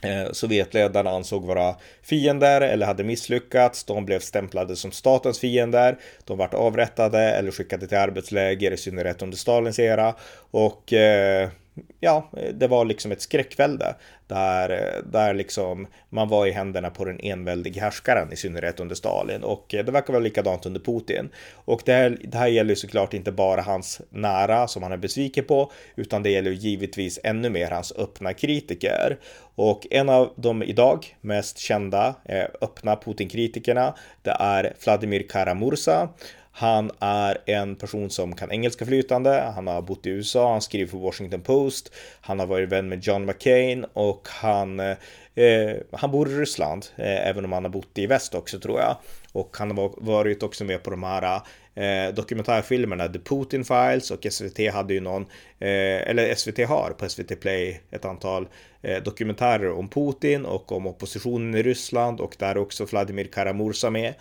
eh, 0.04 0.32
Sovjetledarna 0.32 1.10
ansåg 1.10 1.46
vara 1.46 1.76
fiender 2.02 2.62
eller 2.62 2.86
hade 2.86 3.04
misslyckats. 3.04 3.84
De 3.84 4.06
blev 4.06 4.20
stämplade 4.20 4.76
som 4.76 4.92
statens 4.92 5.40
fiender. 5.40 5.98
De 6.24 6.38
vart 6.38 6.54
avrättade 6.54 7.20
eller 7.20 7.52
skickade 7.52 7.88
till 7.88 7.98
arbetsläger, 7.98 8.72
i 8.72 8.78
synnerhet 8.78 9.22
under 9.22 9.38
Stalins 9.38 9.80
era. 9.80 10.16
Och 10.52 10.94
eh, 10.94 11.50
ja, 12.00 12.30
det 12.54 12.68
var 12.68 12.86
liksom 12.86 13.12
ett 13.12 13.22
skräckvälde 13.22 13.96
där, 14.28 15.02
där 15.12 15.34
liksom 15.34 15.88
man 16.10 16.30
var 16.30 16.48
i 16.48 16.52
händerna 16.52 16.90
på 16.90 17.06
den 17.06 17.20
enväldige 17.20 17.82
härskaren 17.82 18.34
i 18.34 18.36
synnerhet 18.36 18.80
under 18.80 18.96
Stalin 18.96 19.44
och 19.44 19.66
det 19.70 19.92
verkar 19.92 20.14
vara 20.14 20.24
likadant 20.24 20.66
under 20.66 20.80
Putin. 20.80 21.30
Och 21.54 21.82
det 21.86 21.94
här, 21.94 22.18
det 22.24 22.38
här 22.38 22.48
gäller 22.48 22.76
såklart 22.76 23.14
inte 23.14 23.32
bara 23.32 23.62
hans 23.62 24.02
nära 24.10 24.68
som 24.68 24.84
han 24.84 24.92
är 24.92 24.98
besviken 24.98 25.46
på 25.46 25.72
utan 25.96 26.24
det 26.24 26.30
gäller 26.30 26.52
givetvis 26.52 27.20
ännu 27.24 27.50
mer 27.50 27.72
hans 27.72 27.94
öppna 27.98 28.34
kritiker. 28.34 29.18
Och 29.56 29.88
en 29.92 30.10
av 30.10 30.34
de 30.36 30.64
idag 30.64 31.16
mest 31.22 31.58
kända 31.58 32.16
eh, 32.26 32.46
öppna 32.62 32.96
Putin-kritikerna 32.96 33.96
det 34.22 34.36
är 34.40 34.74
Vladimir 34.84 35.28
Karamursa 35.30 36.10
han 36.58 36.92
är 37.00 37.38
en 37.46 37.76
person 37.76 38.10
som 38.10 38.36
kan 38.36 38.52
engelska 38.52 38.86
flytande. 38.86 39.52
Han 39.56 39.68
har 39.68 39.82
bott 39.82 40.06
i 40.06 40.10
USA, 40.10 40.52
han 40.52 40.62
skriver 40.62 40.92
för 40.92 40.98
Washington 40.98 41.42
Post. 41.42 41.94
Han 42.22 42.40
har 42.40 42.48
varit 42.48 42.70
vän 42.70 42.90
med 42.90 43.04
John 43.04 43.26
McCain 43.26 43.86
och 43.94 44.28
han, 44.32 44.80
eh, 44.80 45.76
han 45.92 46.12
bor 46.12 46.30
i 46.30 46.36
Ryssland, 46.36 46.86
eh, 46.96 47.28
även 47.28 47.46
om 47.46 47.52
han 47.52 47.64
har 47.64 47.72
bott 47.72 47.98
i 47.98 48.08
väst 48.08 48.36
också 48.36 48.60
tror 48.60 48.80
jag. 48.80 48.98
Och 49.32 49.58
han 49.58 49.78
har 49.78 49.92
varit 49.98 50.44
också 50.44 50.64
med 50.64 50.84
på 50.84 50.90
de 50.90 51.04
här 51.04 51.42
eh, 51.76 52.14
dokumentärfilmerna 52.14 53.08
The 53.08 53.20
Putin 53.20 53.66
Files 53.66 54.12
och 54.12 54.26
SVT 54.32 54.74
hade 54.74 54.94
ju 54.94 55.00
någon, 55.00 55.22
eh, 55.60 56.10
eller 56.10 56.36
SVT 56.36 56.60
har 56.68 56.96
på 56.98 57.10
SVT 57.10 57.36
Play 57.36 57.82
ett 57.92 58.06
antal 58.06 58.48
eh, 58.82 59.04
dokumentärer 59.04 59.72
om 59.72 59.90
Putin 59.90 60.46
och 60.46 60.72
om 60.72 60.88
oppositionen 60.88 61.56
i 61.56 61.64
Ryssland 61.64 62.20
och 62.20 62.36
där 62.40 62.50
är 62.50 62.58
också 62.58 62.86
Vladimir 62.86 63.26
Karamursa 63.26 63.90
med. 63.90 64.14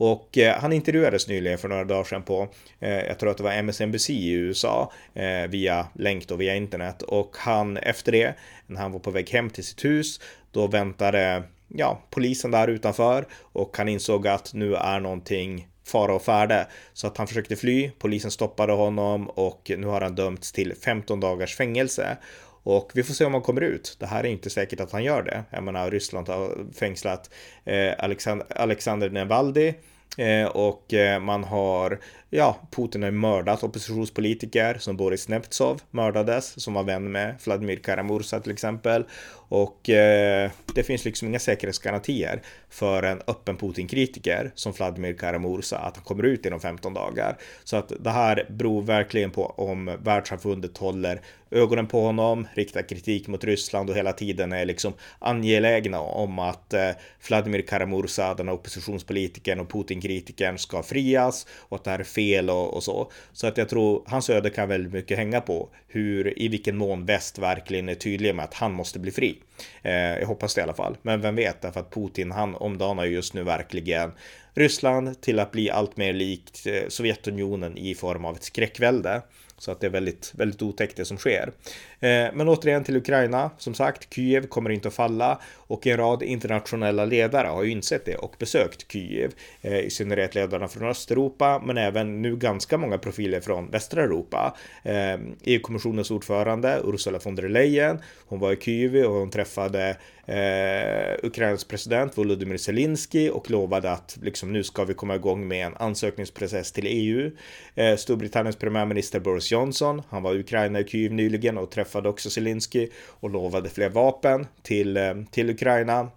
Och 0.00 0.38
eh, 0.38 0.58
han 0.60 0.72
intervjuades 0.72 1.28
nyligen 1.28 1.58
för 1.58 1.68
några 1.68 1.84
dagar 1.84 2.04
sedan 2.04 2.22
på, 2.22 2.48
eh, 2.80 2.90
jag 2.90 3.18
tror 3.18 3.30
att 3.30 3.36
det 3.36 3.42
var 3.42 3.52
MSNBC 3.52 4.10
i 4.10 4.30
USA, 4.30 4.92
eh, 5.14 5.48
via 5.48 5.86
länk 5.94 6.28
då 6.28 6.36
via 6.36 6.56
internet. 6.56 7.02
Och 7.02 7.36
han 7.38 7.76
efter 7.76 8.12
det, 8.12 8.34
när 8.66 8.80
han 8.80 8.92
var 8.92 8.98
på 8.98 9.10
väg 9.10 9.30
hem 9.30 9.50
till 9.50 9.64
sitt 9.64 9.84
hus, 9.84 10.20
då 10.50 10.66
väntade 10.66 11.42
ja, 11.68 12.02
polisen 12.10 12.50
där 12.50 12.68
utanför 12.68 13.26
och 13.52 13.76
han 13.76 13.88
insåg 13.88 14.28
att 14.28 14.54
nu 14.54 14.74
är 14.74 15.00
någonting 15.00 15.68
fara 15.86 16.14
och 16.14 16.22
färde. 16.22 16.66
Så 16.92 17.06
att 17.06 17.16
han 17.16 17.26
försökte 17.26 17.56
fly, 17.56 17.90
polisen 17.98 18.30
stoppade 18.30 18.72
honom 18.72 19.28
och 19.28 19.70
nu 19.78 19.86
har 19.86 20.00
han 20.00 20.14
dömts 20.14 20.52
till 20.52 20.74
15 20.84 21.20
dagars 21.20 21.56
fängelse. 21.56 22.16
Och 22.62 22.90
vi 22.94 23.02
får 23.02 23.14
se 23.14 23.24
om 23.24 23.34
han 23.34 23.42
kommer 23.42 23.60
ut. 23.60 23.96
Det 24.00 24.06
här 24.06 24.24
är 24.24 24.28
inte 24.28 24.50
säkert 24.50 24.80
att 24.80 24.92
han 24.92 25.04
gör 25.04 25.22
det. 25.22 25.44
Jag 25.50 25.62
menar, 25.62 25.90
Ryssland 25.90 26.28
har 26.28 26.72
fängslat 26.74 27.30
eh, 27.64 27.92
Alexander, 27.98 28.46
Alexander 28.56 29.10
Navalny 29.10 29.74
eh, 30.18 30.46
och 30.46 30.94
eh, 30.94 31.20
man 31.20 31.44
har 31.44 31.98
ja, 32.30 32.56
Putin 32.70 33.02
har 33.02 33.10
mördat 33.10 33.62
oppositionspolitiker 33.62 34.78
som 34.78 34.96
Boris 34.96 35.28
Nemtsov 35.28 35.80
mördades, 35.90 36.62
som 36.62 36.74
var 36.74 36.82
vän 36.82 37.12
med 37.12 37.34
Vladimir 37.44 37.76
Karamursa 37.76 38.40
till 38.40 38.52
exempel. 38.52 39.04
Och 39.32 39.90
eh, 39.90 40.50
det 40.74 40.82
finns 40.82 41.04
liksom 41.04 41.28
inga 41.28 41.38
säkerhetsgarantier 41.38 42.42
för 42.68 43.02
en 43.02 43.22
öppen 43.26 43.56
Putin-kritiker 43.56 44.52
som 44.54 44.72
Vladimir 44.72 45.12
Karamursa 45.12 45.78
att 45.78 45.96
han 45.96 46.04
kommer 46.04 46.22
ut 46.22 46.46
inom 46.46 46.60
15 46.60 46.94
dagar. 46.94 47.36
Så 47.64 47.76
att 47.76 47.92
det 48.00 48.10
här 48.10 48.46
beror 48.50 48.82
verkligen 48.82 49.30
på 49.30 49.46
om 49.46 49.96
världssamfundet 50.02 50.78
håller 50.78 51.20
ögonen 51.50 51.86
på 51.86 52.00
honom, 52.00 52.48
riktar 52.54 52.88
kritik 52.88 53.28
mot 53.28 53.44
Ryssland 53.44 53.90
och 53.90 53.96
hela 53.96 54.12
tiden 54.12 54.52
är 54.52 54.64
liksom 54.64 54.92
angelägna 55.18 56.00
om 56.00 56.38
att 56.38 56.74
eh, 56.74 56.90
Vladimir 57.28 57.62
Karamursa, 57.62 58.34
den 58.34 58.48
här 58.48 58.54
oppositionspolitikern 58.54 59.60
och 59.60 59.72
Putin-kritikern 59.72 60.58
ska 60.58 60.82
frias 60.82 61.46
och 61.56 61.76
att 61.76 61.84
det 61.84 61.90
här 61.90 61.98
är 61.98 62.04
fel 62.04 62.50
och, 62.50 62.74
och, 62.74 62.82
så. 62.82 63.12
Så 63.32 63.46
att 63.46 63.56
jag 63.56 63.68
tror 63.68 64.02
hans 64.06 64.30
öde 64.30 64.50
kan 64.50 64.68
väldigt 64.68 64.92
mycket 64.92 65.18
hänga 65.18 65.40
på 65.40 65.68
hur, 65.88 66.38
i 66.42 66.48
vilken 66.48 66.76
mån 66.76 67.06
väst 67.06 67.38
verkligen 67.38 67.88
är 67.88 67.94
tydlig 67.94 68.34
med 68.34 68.44
att 68.44 68.54
han 68.54 68.72
måste 68.72 68.98
bli 68.98 69.10
fri. 69.10 69.38
Eh, 69.82 69.92
jag 69.92 70.26
hoppas 70.26 70.54
det 70.54 70.60
i 70.60 70.64
alla 70.64 70.74
fall. 70.74 70.96
Men 71.02 71.20
vem 71.20 71.36
vet, 71.36 71.62
därför 71.62 71.80
att 71.80 71.94
Putin, 71.94 72.30
han 72.30 72.54
omdanar 72.54 73.04
just 73.04 73.34
nu 73.34 73.42
verkligen 73.42 74.12
Ryssland 74.54 75.20
till 75.20 75.38
att 75.38 75.52
bli 75.52 75.70
allt 75.70 75.96
mer 75.96 76.12
likt 76.12 76.66
eh, 76.66 76.88
Sovjetunionen 76.88 77.78
i 77.78 77.94
form 77.94 78.24
av 78.24 78.36
ett 78.36 78.44
skräckvälde. 78.44 79.22
Så 79.60 79.72
att 79.72 79.80
det 79.80 79.86
är 79.86 79.90
väldigt, 79.90 80.32
väldigt 80.34 80.62
otäckt 80.62 80.96
det 80.96 81.04
som 81.04 81.16
sker. 81.16 81.52
Eh, 82.00 82.28
men 82.34 82.48
återigen 82.48 82.84
till 82.84 82.96
Ukraina. 82.96 83.50
Som 83.58 83.74
sagt, 83.74 84.14
Kiev 84.14 84.46
kommer 84.46 84.70
inte 84.70 84.88
att 84.88 84.94
falla 84.94 85.40
och 85.56 85.86
en 85.86 85.96
rad 85.96 86.22
internationella 86.22 87.04
ledare 87.04 87.48
har 87.48 87.62
ju 87.62 87.70
insett 87.70 88.04
det 88.04 88.16
och 88.16 88.36
besökt 88.38 88.92
Kiev. 88.92 89.32
Eh, 89.60 89.78
I 89.78 89.90
synnerhet 89.90 90.34
ledarna 90.34 90.68
från 90.68 90.88
Östeuropa, 90.88 91.62
men 91.64 91.78
även 91.78 92.22
nu 92.22 92.36
ganska 92.36 92.78
många 92.78 92.98
profiler 92.98 93.40
från 93.40 93.70
västra 93.70 94.02
Europa. 94.02 94.56
Eh, 94.82 95.18
EU-kommissionens 95.44 96.10
ordförande 96.10 96.80
Ursula 96.84 97.18
von 97.24 97.34
der 97.34 97.48
Leyen, 97.48 97.98
hon 98.26 98.40
var 98.40 98.52
i 98.52 98.56
Kiev 98.56 98.96
och 98.96 99.14
hon 99.14 99.30
träffade 99.30 99.96
eh, 100.26 101.26
Ukrainas 101.26 101.64
president 101.64 102.18
Volodymyr 102.18 102.56
Zelensky 102.56 103.30
och 103.30 103.50
lovade 103.50 103.90
att 103.92 104.18
liksom, 104.22 104.52
nu 104.52 104.64
ska 104.64 104.84
vi 104.84 104.94
komma 104.94 105.14
igång 105.14 105.48
med 105.48 105.66
en 105.66 105.76
ansökningsprocess 105.76 106.72
till 106.72 106.86
EU. 106.86 107.30
Eh, 107.74 107.96
Storbritanniens 107.96 108.56
premiärminister 108.56 109.20
Boris 109.20 109.52
Johnson, 109.52 110.02
han 110.08 110.22
var 110.22 110.34
i 110.34 110.38
Ukraina 110.38 110.80
i 110.80 110.88
Kyiv 110.88 111.12
nyligen 111.12 111.58
och 111.58 111.70
träffade 111.70 111.89
träffade 111.90 112.08
också 112.08 112.30
Zelensky 112.30 112.88
och 113.20 113.30
lovade 113.30 113.68
fler 113.68 113.88
vapen 113.88 114.46
till, 114.62 114.96
eh, 114.96 115.14
till 115.30 115.50
Ukraina. 115.50 116.08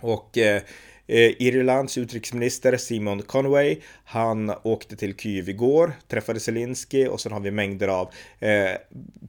Och 0.00 0.38
eh, 0.38 0.62
Irlands 1.38 1.98
utrikesminister 1.98 2.76
Simon 2.76 3.22
Conway, 3.22 3.76
han 4.04 4.52
åkte 4.62 4.96
till 4.96 5.16
Kyiv 5.16 5.48
igår, 5.48 5.92
träffade 6.08 6.40
Zelensky 6.40 7.06
och 7.06 7.20
sen 7.20 7.32
har 7.32 7.40
vi 7.40 7.50
mängder 7.50 7.88
av 7.88 8.08
eh, 8.38 8.72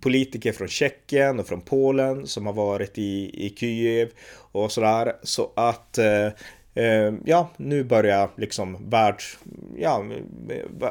politiker 0.01 0.51
från 0.51 0.67
Tjeckien 0.67 1.39
och 1.39 1.47
från 1.47 1.61
Polen 1.61 2.27
som 2.27 2.45
har 2.45 2.53
varit 2.53 2.97
i, 2.97 3.45
i 3.45 3.55
Kyiv 3.57 4.09
och 4.51 4.71
sådär. 4.71 5.13
Så 5.23 5.51
att 5.55 5.97
Eh, 5.97 6.31
Eh, 6.73 7.13
ja, 7.25 7.49
nu 7.58 7.84
börjar 7.84 8.29
liksom 8.38 8.89
världs, 8.89 9.38
ja, 9.77 10.05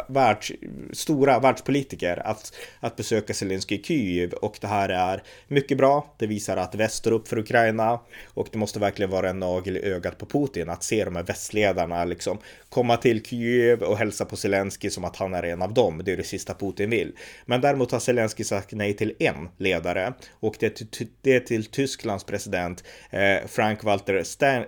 världs, 0.09 0.53
stora 0.93 1.39
världspolitiker 1.39 2.27
att, 2.27 2.53
att 2.81 2.97
besöka 2.97 3.35
Zelensky 3.35 3.75
i 3.75 3.83
Kyiv 3.83 4.33
och 4.33 4.59
det 4.61 4.67
här 4.67 4.89
är 4.89 5.23
mycket 5.49 5.79
bra. 5.79 6.15
Det 6.19 6.27
visar 6.27 6.57
att 6.57 6.75
väst 6.75 6.95
står 6.95 7.13
upp 7.13 7.29
för 7.29 7.39
Ukraina 7.39 8.01
och 8.35 8.49
det 8.53 8.59
måste 8.59 8.81
verkligen 8.81 9.11
vara 9.11 9.31
en 9.31 9.39
nagel 9.39 9.77
i 9.77 9.83
ögat 9.83 10.19
på 10.19 10.27
Putin 10.27 10.69
att 10.69 10.83
se 10.83 11.05
de 11.05 11.17
här 11.17 11.23
västledarna 11.23 12.05
liksom 12.05 12.39
komma 12.69 12.97
till 12.97 13.25
Kyiv 13.25 13.83
och 13.83 13.99
hälsa 13.99 14.25
på 14.25 14.37
Zelensky 14.37 14.91
som 14.91 15.05
att 15.05 15.17
han 15.17 15.35
är 15.35 15.43
en 15.43 15.63
av 15.63 15.75
dem. 15.75 16.03
Det 16.05 16.13
är 16.13 16.17
det 16.17 16.23
sista 16.23 16.55
Putin 16.55 16.91
vill. 16.91 17.13
Men 17.47 17.61
däremot 17.61 17.93
har 17.93 18.01
Zelensky 18.01 18.45
sagt 18.45 18.73
nej 18.73 18.95
till 18.95 19.15
en 19.19 19.49
ledare 19.57 20.13
och 20.31 20.57
det 20.61 20.67
är 20.67 20.87
till, 20.87 21.09
det 21.23 21.37
är 21.37 21.41
till 21.41 21.65
Tysklands 21.65 22.25
president 22.25 22.85
eh, 23.11 23.47
Frank-Walter 23.47 24.23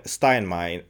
Steinmeier 0.05 0.83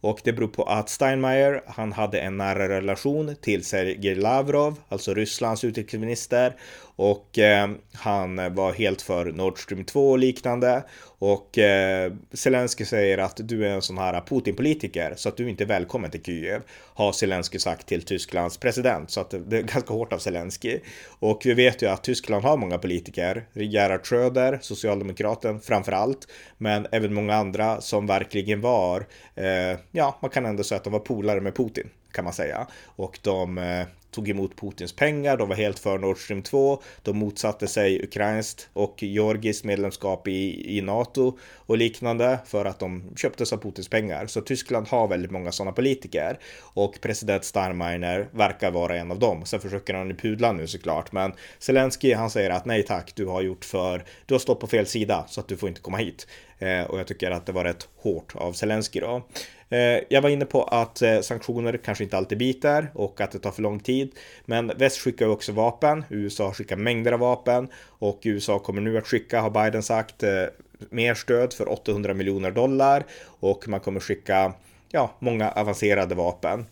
och 0.00 0.20
det 0.24 0.32
beror 0.32 0.48
på 0.48 0.62
att 0.64 0.88
Steinmeier, 0.88 1.62
han 1.66 1.92
hade 1.92 2.20
en 2.20 2.36
nära 2.36 2.68
relation 2.68 3.36
till 3.40 3.64
Sergej 3.64 4.14
Lavrov, 4.14 4.76
alltså 4.88 5.14
Rysslands 5.14 5.64
utrikesminister 5.64 6.56
och 6.96 7.38
eh, 7.38 7.70
han 7.92 8.54
var 8.54 8.72
helt 8.72 9.02
för 9.02 9.24
Nord 9.24 9.58
Stream 9.58 9.84
2 9.84 10.10
och 10.10 10.18
liknande. 10.18 10.84
Och 11.18 11.58
eh, 11.58 12.12
Zelensky 12.32 12.84
säger 12.84 13.18
att 13.18 13.36
du 13.36 13.66
är 13.66 13.70
en 13.70 13.82
sån 13.82 13.98
här 13.98 14.20
Putin-politiker 14.20 15.14
så 15.16 15.28
att 15.28 15.36
du 15.36 15.50
inte 15.50 15.64
är 15.64 15.66
välkommen 15.66 16.10
till 16.10 16.22
Kiev. 16.22 16.62
Har 16.94 17.12
Zelensky 17.12 17.58
sagt 17.58 17.86
till 17.86 18.02
Tysklands 18.02 18.58
president. 18.58 19.10
Så 19.10 19.20
att 19.20 19.30
det 19.30 19.58
är 19.58 19.62
ganska 19.62 19.94
hårt 19.94 20.12
av 20.12 20.18
Zelensky. 20.18 20.78
Och 21.18 21.42
vi 21.44 21.54
vet 21.54 21.82
ju 21.82 21.86
att 21.86 22.04
Tyskland 22.04 22.44
har 22.44 22.56
många 22.56 22.78
politiker. 22.78 23.46
Gerhard 23.52 24.06
Schröder, 24.06 24.58
socialdemokraten 24.62 25.60
framför 25.60 25.92
allt. 25.92 26.28
Men 26.58 26.86
även 26.92 27.14
många 27.14 27.34
andra 27.34 27.80
som 27.80 28.06
verkligen 28.06 28.60
var, 28.60 29.06
eh, 29.34 29.78
ja, 29.90 30.18
man 30.22 30.30
kan 30.30 30.46
ändå 30.46 30.64
säga 30.64 30.76
att 30.76 30.84
de 30.84 30.92
var 30.92 31.00
polare 31.00 31.40
med 31.40 31.54
Putin 31.54 31.90
kan 32.12 32.24
man 32.24 32.32
säga. 32.32 32.66
Och 32.84 33.18
de 33.22 33.58
eh, 33.58 33.86
tog 34.10 34.28
emot 34.28 34.56
Putins 34.56 34.92
pengar, 34.92 35.36
de 35.36 35.48
var 35.48 35.56
helt 35.56 35.78
för 35.78 35.98
Nord 35.98 36.18
Stream 36.18 36.42
2, 36.42 36.82
de 37.02 37.16
motsatte 37.18 37.66
sig 37.66 38.02
ukrainskt 38.04 38.68
och 38.72 39.02
georgiskt 39.02 39.64
medlemskap 39.64 40.28
i, 40.28 40.76
i 40.78 40.80
NATO 40.80 41.38
och 41.56 41.78
liknande 41.78 42.38
för 42.46 42.64
att 42.64 42.78
de 42.78 43.02
köptes 43.16 43.52
av 43.52 43.56
Putins 43.56 43.88
pengar. 43.88 44.26
Så 44.26 44.40
Tyskland 44.40 44.88
har 44.88 45.08
väldigt 45.08 45.30
många 45.30 45.52
sådana 45.52 45.72
politiker 45.72 46.38
och 46.60 47.00
president 47.00 47.44
Steinmeier 47.44 48.28
verkar 48.32 48.70
vara 48.70 48.96
en 48.96 49.10
av 49.10 49.18
dem. 49.18 49.44
Sen 49.44 49.60
försöker 49.60 49.94
han 49.94 50.08
ju 50.08 50.16
pudla 50.16 50.52
nu 50.52 50.66
såklart, 50.66 51.12
men 51.12 51.32
Zelensky 51.58 52.14
han 52.14 52.30
säger 52.30 52.50
att 52.50 52.64
nej 52.64 52.82
tack, 52.82 53.12
du 53.14 53.26
har 53.26 53.42
gjort 53.42 53.64
för, 53.64 54.04
du 54.26 54.34
har 54.34 54.38
stått 54.38 54.60
på 54.60 54.66
fel 54.66 54.86
sida 54.86 55.24
så 55.28 55.40
att 55.40 55.48
du 55.48 55.56
får 55.56 55.68
inte 55.68 55.80
komma 55.80 55.96
hit. 55.96 56.26
Eh, 56.60 56.82
och 56.82 56.98
jag 56.98 57.06
tycker 57.06 57.30
att 57.30 57.46
det 57.46 57.52
var 57.52 57.64
rätt 57.64 57.88
hårt 57.96 58.36
av 58.36 58.52
Zelensky 58.52 59.00
då. 59.00 59.22
Eh, 59.68 60.00
jag 60.08 60.22
var 60.22 60.30
inne 60.30 60.44
på 60.44 60.62
att 60.62 61.02
eh, 61.02 61.20
sanktioner 61.20 61.80
kanske 61.84 62.04
inte 62.04 62.16
alltid 62.16 62.38
biter 62.38 62.90
och 62.94 63.20
att 63.20 63.30
det 63.30 63.38
tar 63.38 63.50
för 63.50 63.62
lång 63.62 63.80
tid. 63.80 64.10
Men 64.44 64.72
väst 64.76 64.98
skickar 64.98 65.26
ju 65.26 65.32
också 65.32 65.52
vapen. 65.52 66.04
USA 66.08 66.52
skickar 66.52 66.76
mängder 66.76 67.12
av 67.12 67.20
vapen 67.20 67.68
och 67.86 68.20
USA 68.22 68.58
kommer 68.58 68.80
nu 68.82 68.98
att 68.98 69.06
skicka, 69.06 69.40
har 69.40 69.50
Biden 69.50 69.82
sagt, 69.82 70.24
mer 70.90 71.14
stöd 71.14 71.52
för 71.52 71.72
800 71.72 72.14
miljoner 72.14 72.50
dollar 72.50 73.04
och 73.24 73.68
man 73.68 73.80
kommer 73.80 74.00
skicka 74.00 74.52
ja, 74.88 75.16
många 75.18 75.50
avancerade 75.50 76.14
vapen. 76.14 76.66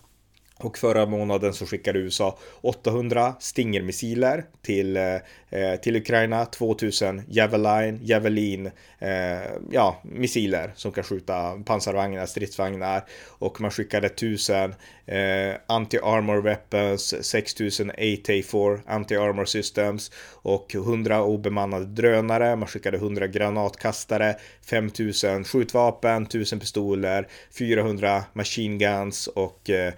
Och 0.61 0.79
förra 0.79 1.07
månaden 1.07 1.55
så 1.55 1.67
skickade 1.67 1.99
USA 1.99 2.39
800 2.61 3.35
Stinger-missiler 3.41 4.45
till, 4.63 4.97
eh, 4.97 5.77
till 5.83 5.97
Ukraina, 5.97 6.47
2000 6.47 7.23
Javelin, 7.29 8.01
Javelin, 8.03 8.71
eh, 8.99 9.51
ja, 9.71 10.01
missiler 10.03 10.73
som 10.77 10.93
kan 10.93 11.05
skjuta 11.05 11.59
pansarvagnar, 11.65 12.27
stridsvagnar 12.27 13.05
och 13.27 13.61
man 13.61 13.71
skickade 13.71 14.09
1000 14.09 14.75
eh, 15.07 15.55
anti-armor 15.67 16.41
weapons, 16.41 17.25
6000 17.25 17.91
AT4 17.91 18.81
anti-armor 18.87 19.45
systems 19.45 20.11
och 20.43 20.75
100 20.75 21.23
obemannade 21.23 21.87
drönare. 21.87 22.57
Man 22.57 22.69
skickade 22.69 22.97
100 22.97 23.27
granatkastare, 23.27 24.37
5000 24.71 25.45
skjutvapen, 25.45 26.23
1000 26.23 26.61
pistoler, 26.61 27.29
400 27.59 28.25
machine 28.33 28.79
guns 28.79 29.27
och 29.27 29.71
eh, 29.71 29.93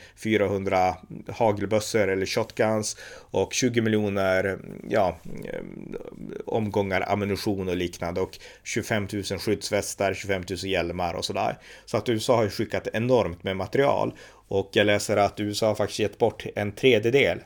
400 0.51 0.97
hagelbössor 1.29 2.09
eller 2.09 2.27
shotguns 2.27 2.97
och 3.31 3.53
20 3.53 3.81
miljoner 3.81 4.59
ja, 4.89 5.17
eh, 5.45 5.61
omgångar 6.47 7.13
ammunition 7.13 7.69
och 7.69 7.77
liknande 7.77 8.21
och 8.21 8.39
25 8.65 9.09
000 9.13 9.23
skyddsvästar, 9.23 10.15
25 10.15 10.43
000 10.51 10.59
hjälmar 10.59 11.15
och 11.15 11.25
sådär. 11.25 11.59
Så 11.85 11.97
att 11.97 12.09
USA 12.09 12.37
har 12.37 12.49
skickat 12.49 12.89
enormt 12.93 13.43
med 13.43 13.57
material 13.57 14.15
och 14.49 14.71
jag 14.73 14.87
läser 14.87 15.17
att 15.17 15.41
USA 15.41 15.67
har 15.67 15.75
faktiskt 15.75 16.01
gett 16.01 16.19
bort 16.19 16.47
en 16.55 16.73
tredjedel 16.73 17.39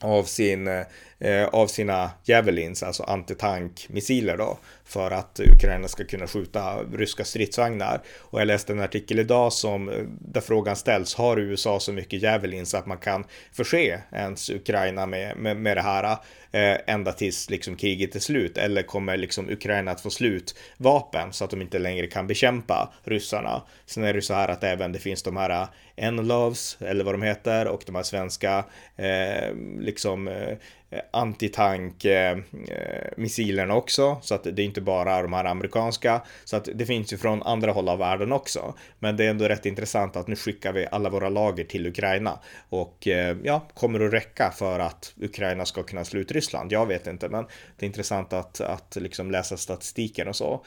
av, 0.00 0.24
sin, 0.24 0.68
eh, 0.68 0.86
Eh, 1.22 1.46
av 1.46 1.66
sina 1.66 2.10
Javelins, 2.24 2.82
alltså 2.82 3.02
antitankmissiler 3.02 4.36
då, 4.36 4.58
för 4.84 5.10
att 5.10 5.40
Ukraina 5.40 5.88
ska 5.88 6.04
kunna 6.04 6.26
skjuta 6.26 6.82
ryska 6.82 7.24
stridsvagnar. 7.24 8.00
Och 8.18 8.40
jag 8.40 8.46
läste 8.46 8.72
en 8.72 8.80
artikel 8.80 9.18
idag 9.18 9.52
som, 9.52 9.88
eh, 9.88 10.04
där 10.20 10.40
frågan 10.40 10.76
ställs, 10.76 11.14
har 11.14 11.36
USA 11.36 11.80
så 11.80 11.92
mycket 11.92 12.22
Javelins 12.22 12.74
att 12.74 12.86
man 12.86 12.98
kan 12.98 13.24
förse 13.52 14.00
ens 14.12 14.50
Ukraina 14.50 15.06
med, 15.06 15.36
med, 15.36 15.56
med 15.56 15.76
det 15.76 15.82
här 15.82 16.16
eh, 16.52 16.76
ända 16.86 17.12
tills 17.12 17.50
liksom 17.50 17.76
kriget 17.76 18.16
är 18.16 18.20
slut? 18.20 18.58
Eller 18.58 18.82
kommer 18.82 19.16
liksom 19.16 19.50
Ukraina 19.50 19.90
att 19.90 20.00
få 20.00 20.10
slut 20.10 20.54
vapen 20.76 21.32
så 21.32 21.44
att 21.44 21.50
de 21.50 21.62
inte 21.62 21.78
längre 21.78 22.06
kan 22.06 22.26
bekämpa 22.26 22.92
ryssarna? 23.04 23.62
Sen 23.86 24.04
är 24.04 24.14
det 24.14 24.22
så 24.22 24.34
här 24.34 24.48
att 24.48 24.64
även 24.64 24.92
det 24.92 24.98
finns 24.98 25.22
de 25.22 25.36
här 25.36 25.50
eh, 25.50 25.68
Enlovs, 25.96 26.78
eller 26.80 27.04
vad 27.04 27.14
de 27.14 27.22
heter, 27.22 27.66
och 27.66 27.82
de 27.86 27.94
här 27.94 28.02
svenska 28.02 28.64
eh, 28.96 29.54
liksom 29.78 30.28
eh, 30.28 30.56
Eh, 30.92 31.00
antitank-missilerna 31.10 33.72
eh, 33.72 33.76
eh, 33.76 33.76
också. 33.76 34.18
Så 34.22 34.34
att 34.34 34.44
det 34.44 34.62
är 34.62 34.66
inte 34.66 34.80
bara 34.80 35.22
de 35.22 35.32
här 35.32 35.44
amerikanska. 35.44 36.22
Så 36.44 36.56
att 36.56 36.68
det 36.74 36.86
finns 36.86 37.12
ju 37.12 37.16
från 37.16 37.42
andra 37.42 37.72
håll 37.72 37.88
av 37.88 37.98
världen 37.98 38.32
också. 38.32 38.74
Men 38.98 39.16
det 39.16 39.24
är 39.24 39.30
ändå 39.30 39.44
rätt 39.44 39.66
intressant 39.66 40.16
att 40.16 40.26
nu 40.26 40.36
skickar 40.36 40.72
vi 40.72 40.86
alla 40.90 41.10
våra 41.10 41.28
lager 41.28 41.64
till 41.64 41.86
Ukraina. 41.86 42.38
Och 42.68 43.08
ja, 43.42 43.68
kommer 43.74 44.00
att 44.00 44.12
räcka 44.12 44.50
för 44.50 44.78
att 44.78 45.14
Ukraina 45.20 45.64
ska 45.64 45.82
kunna 45.82 46.04
slå 46.04 46.20
ut 46.20 46.32
Ryssland? 46.32 46.72
Jag 46.72 46.86
vet 46.86 47.06
inte, 47.06 47.28
men 47.28 47.46
det 47.76 47.84
är 47.84 47.86
intressant 47.86 48.32
att, 48.32 48.60
att 48.60 48.96
liksom 49.00 49.30
läsa 49.30 49.56
statistiken 49.56 50.28
och 50.28 50.36
så. 50.36 50.64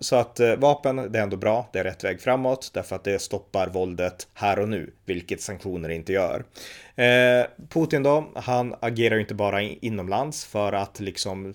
Så 0.00 0.16
att 0.16 0.40
vapen, 0.58 1.12
det 1.12 1.18
är 1.18 1.22
ändå 1.22 1.36
bra. 1.36 1.68
Det 1.72 1.78
är 1.78 1.84
rätt 1.84 2.04
väg 2.04 2.20
framåt 2.20 2.70
därför 2.74 2.96
att 2.96 3.04
det 3.04 3.18
stoppar 3.18 3.68
våldet 3.68 4.28
här 4.34 4.58
och 4.58 4.68
nu, 4.68 4.92
vilket 5.04 5.40
sanktioner 5.40 5.88
inte 5.88 6.12
gör. 6.12 6.44
Eh, 6.98 7.46
Putin 7.68 8.02
då, 8.02 8.30
han 8.34 8.74
agerar 8.80 9.14
ju 9.14 9.20
inte 9.20 9.34
bara 9.34 9.62
inomlands 9.62 10.44
för 10.44 10.72
att 10.72 11.00
liksom 11.00 11.54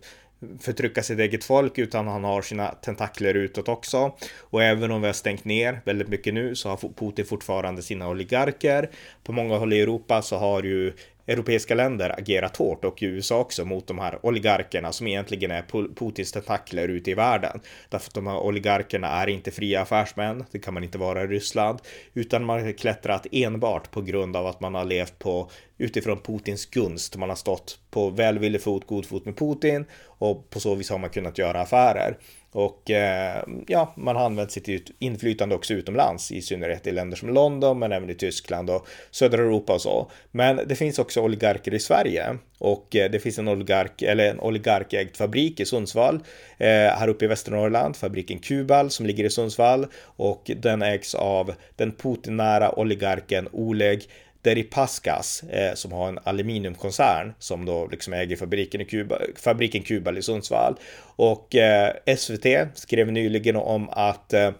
förtrycka 0.59 1.03
sitt 1.03 1.19
eget 1.19 1.43
folk 1.43 1.77
utan 1.77 2.07
han 2.07 2.23
har 2.23 2.41
sina 2.41 2.67
tentakler 2.67 3.33
utåt 3.33 3.69
också. 3.69 4.15
Och 4.39 4.63
även 4.63 4.91
om 4.91 5.01
vi 5.01 5.07
har 5.07 5.13
stängt 5.13 5.45
ner 5.45 5.81
väldigt 5.85 6.07
mycket 6.07 6.33
nu 6.33 6.55
så 6.55 6.69
har 6.69 6.77
Putin 6.77 7.25
fortfarande 7.25 7.81
sina 7.81 8.09
oligarker. 8.09 8.89
På 9.23 9.31
många 9.31 9.57
håll 9.57 9.73
i 9.73 9.81
Europa 9.81 10.21
så 10.21 10.37
har 10.37 10.63
ju 10.63 10.93
europeiska 11.27 11.75
länder 11.75 12.19
agerat 12.19 12.57
hårt 12.57 12.85
och 12.85 12.97
USA 13.01 13.39
också 13.39 13.65
mot 13.65 13.87
de 13.87 13.99
här 13.99 14.25
oligarkerna 14.25 14.91
som 14.91 15.07
egentligen 15.07 15.51
är 15.51 15.61
Putins 15.95 16.31
tentakler 16.31 16.87
ute 16.87 17.11
i 17.11 17.13
världen. 17.13 17.59
Därför 17.89 18.07
att 18.07 18.13
de 18.13 18.27
här 18.27 18.37
oligarkerna 18.37 19.07
är 19.07 19.27
inte 19.27 19.51
fria 19.51 19.81
affärsmän, 19.81 20.45
det 20.51 20.59
kan 20.59 20.73
man 20.73 20.83
inte 20.83 20.97
vara 20.97 21.23
i 21.23 21.27
Ryssland, 21.27 21.79
utan 22.13 22.45
man 22.45 22.61
har 22.61 22.71
klättrat 22.71 23.27
enbart 23.31 23.91
på 23.91 24.01
grund 24.01 24.35
av 24.35 24.47
att 24.47 24.59
man 24.59 24.75
har 24.75 24.85
levt 24.85 25.19
på 25.19 25.49
utifrån 25.77 26.19
Putins 26.19 26.65
gunst. 26.65 27.17
Man 27.17 27.29
har 27.29 27.35
stått 27.35 27.79
på 27.91 28.09
välvillig 28.09 28.61
fot, 28.61 28.87
god 28.87 29.05
fot 29.05 29.25
med 29.25 29.37
Putin 29.37 29.85
och 30.05 30.49
på 30.49 30.59
så 30.59 30.75
vis 30.75 30.89
har 30.89 30.97
man 30.97 31.09
kunnat 31.09 31.37
göra 31.37 31.61
affärer. 31.61 32.17
Och 32.53 32.91
eh, 32.91 33.43
ja, 33.67 33.93
man 33.97 34.15
har 34.15 34.25
använt 34.25 34.51
sitt 34.51 34.91
inflytande 34.99 35.55
också 35.55 35.73
utomlands, 35.73 36.31
i 36.31 36.41
synnerhet 36.41 36.87
i 36.87 36.91
länder 36.91 37.17
som 37.17 37.29
London, 37.29 37.79
men 37.79 37.91
även 37.91 38.09
i 38.09 38.15
Tyskland 38.15 38.69
och 38.69 38.87
södra 39.11 39.41
Europa 39.41 39.73
och 39.73 39.81
så. 39.81 40.11
Men 40.31 40.59
det 40.67 40.75
finns 40.75 40.99
också 40.99 41.21
oligarker 41.21 41.73
i 41.73 41.79
Sverige 41.79 42.37
och 42.57 42.95
eh, 42.95 43.11
det 43.11 43.19
finns 43.19 43.39
en 43.39 43.47
oligark 43.47 44.01
eller 44.01 44.29
en 44.29 44.39
oligarkägd 44.39 45.15
fabrik 45.15 45.59
i 45.59 45.65
Sundsvall 45.65 46.15
eh, 46.57 46.67
här 46.67 47.07
uppe 47.07 47.25
i 47.25 47.27
Västernorrland, 47.27 47.95
fabriken 47.95 48.39
Kubal 48.39 48.89
som 48.89 49.05
ligger 49.05 49.23
i 49.23 49.29
Sundsvall 49.29 49.87
och 50.03 50.51
den 50.57 50.81
ägs 50.81 51.15
av 51.15 51.53
den 51.75 51.91
Putin-nära 51.91 52.79
oligarken 52.79 53.47
Oleg 53.51 54.03
Deripaskas 54.43 55.43
eh, 55.43 55.73
som 55.73 55.91
har 55.91 56.07
en 56.07 56.19
aluminiumkoncern 56.23 57.33
som 57.39 57.65
då 57.65 57.87
liksom 57.87 58.13
äger 58.13 58.35
fabriken, 58.35 58.81
i 58.81 58.85
Kuba, 58.85 59.19
fabriken 59.35 59.83
Kubal 59.83 60.17
i 60.17 60.21
Sundsvall. 60.21 60.75
Och 61.15 61.55
eh, 61.55 61.93
SVT 62.17 62.45
skrev 62.73 63.11
nyligen 63.11 63.55
om 63.55 63.89
att 63.89 64.33
eh, 64.33 64.51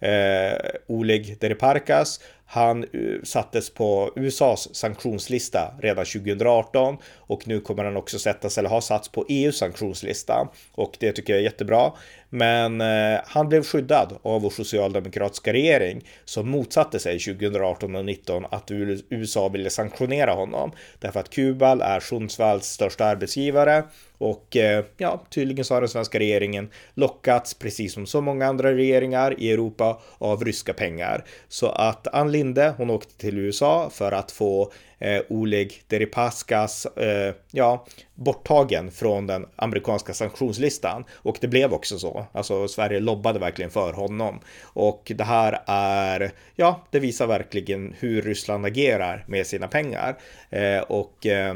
eh 0.00 0.58
Oleg 0.86 1.36
Deripaskas, 1.40 2.20
han 2.52 2.84
eh, 2.84 3.22
sattes 3.24 3.70
på 3.70 4.12
USAs 4.16 4.74
sanktionslista 4.74 5.74
redan 5.78 6.04
2018 6.04 6.96
och 7.16 7.48
nu 7.48 7.60
kommer 7.60 7.84
han 7.84 7.96
också 7.96 8.18
sättas 8.18 8.58
eller 8.58 8.68
har 8.68 8.80
satts 8.80 9.08
på 9.08 9.26
EUs 9.28 9.58
sanktionslista 9.58 10.48
och 10.72 10.96
det 11.00 11.12
tycker 11.12 11.32
jag 11.32 11.40
är 11.40 11.44
jättebra. 11.44 11.92
Men 12.30 12.80
eh, 12.80 13.20
han 13.24 13.48
blev 13.48 13.64
skyddad 13.64 14.18
av 14.22 14.42
vår 14.42 14.50
socialdemokratiska 14.50 15.52
regering 15.52 16.04
som 16.24 16.50
motsatte 16.50 16.98
sig 16.98 17.18
2018 17.18 17.96
och 17.96 18.04
19 18.04 18.44
att 18.50 18.70
USA 19.10 19.48
ville 19.48 19.70
sanktionera 19.70 20.32
honom 20.32 20.72
därför 20.98 21.20
att 21.20 21.30
Kubal 21.30 21.80
är 21.80 22.00
Sundsvalls 22.00 22.66
största 22.66 23.04
arbetsgivare 23.04 23.84
och 24.18 24.56
eh, 24.56 24.84
ja, 24.96 25.22
tydligen 25.30 25.64
så 25.64 25.74
har 25.74 25.80
den 25.80 25.88
svenska 25.88 26.18
regeringen 26.18 26.70
lockats, 26.94 27.54
precis 27.54 27.92
som 27.92 28.06
så 28.06 28.20
många 28.20 28.46
andra 28.46 28.72
regeringar 28.72 29.34
i 29.38 29.50
Europa, 29.52 30.00
av 30.18 30.44
ryska 30.44 30.72
pengar. 30.72 31.24
Så 31.48 31.68
att 31.68 32.14
Ann 32.14 32.32
Linde, 32.32 32.74
hon 32.76 32.90
åkte 32.90 33.14
till 33.14 33.38
USA 33.38 33.90
för 33.90 34.12
att 34.12 34.30
få 34.30 34.72
eh, 35.00 35.22
Oleg 35.28 35.82
Deripaskas, 35.86 36.86
eh, 36.86 37.34
ja, 37.50 37.86
borttagen 38.14 38.90
från 38.90 39.26
den 39.26 39.46
amerikanska 39.56 40.14
sanktionslistan. 40.14 41.04
Och 41.12 41.36
det 41.40 41.48
blev 41.48 41.72
också 41.72 41.98
så. 41.98 42.26
Alltså 42.32 42.68
Sverige 42.68 43.00
lobbade 43.00 43.38
verkligen 43.38 43.70
för 43.70 43.92
honom. 43.92 44.40
Och 44.62 45.12
det 45.14 45.24
här 45.24 45.62
är, 45.66 46.32
ja, 46.56 46.86
det 46.90 46.98
visar 46.98 47.26
verkligen 47.26 47.94
hur 47.98 48.22
Ryssland 48.22 48.66
agerar 48.66 49.24
med 49.28 49.46
sina 49.46 49.68
pengar. 49.68 50.18
Eh, 50.50 50.80
och 50.80 51.26
eh, 51.26 51.54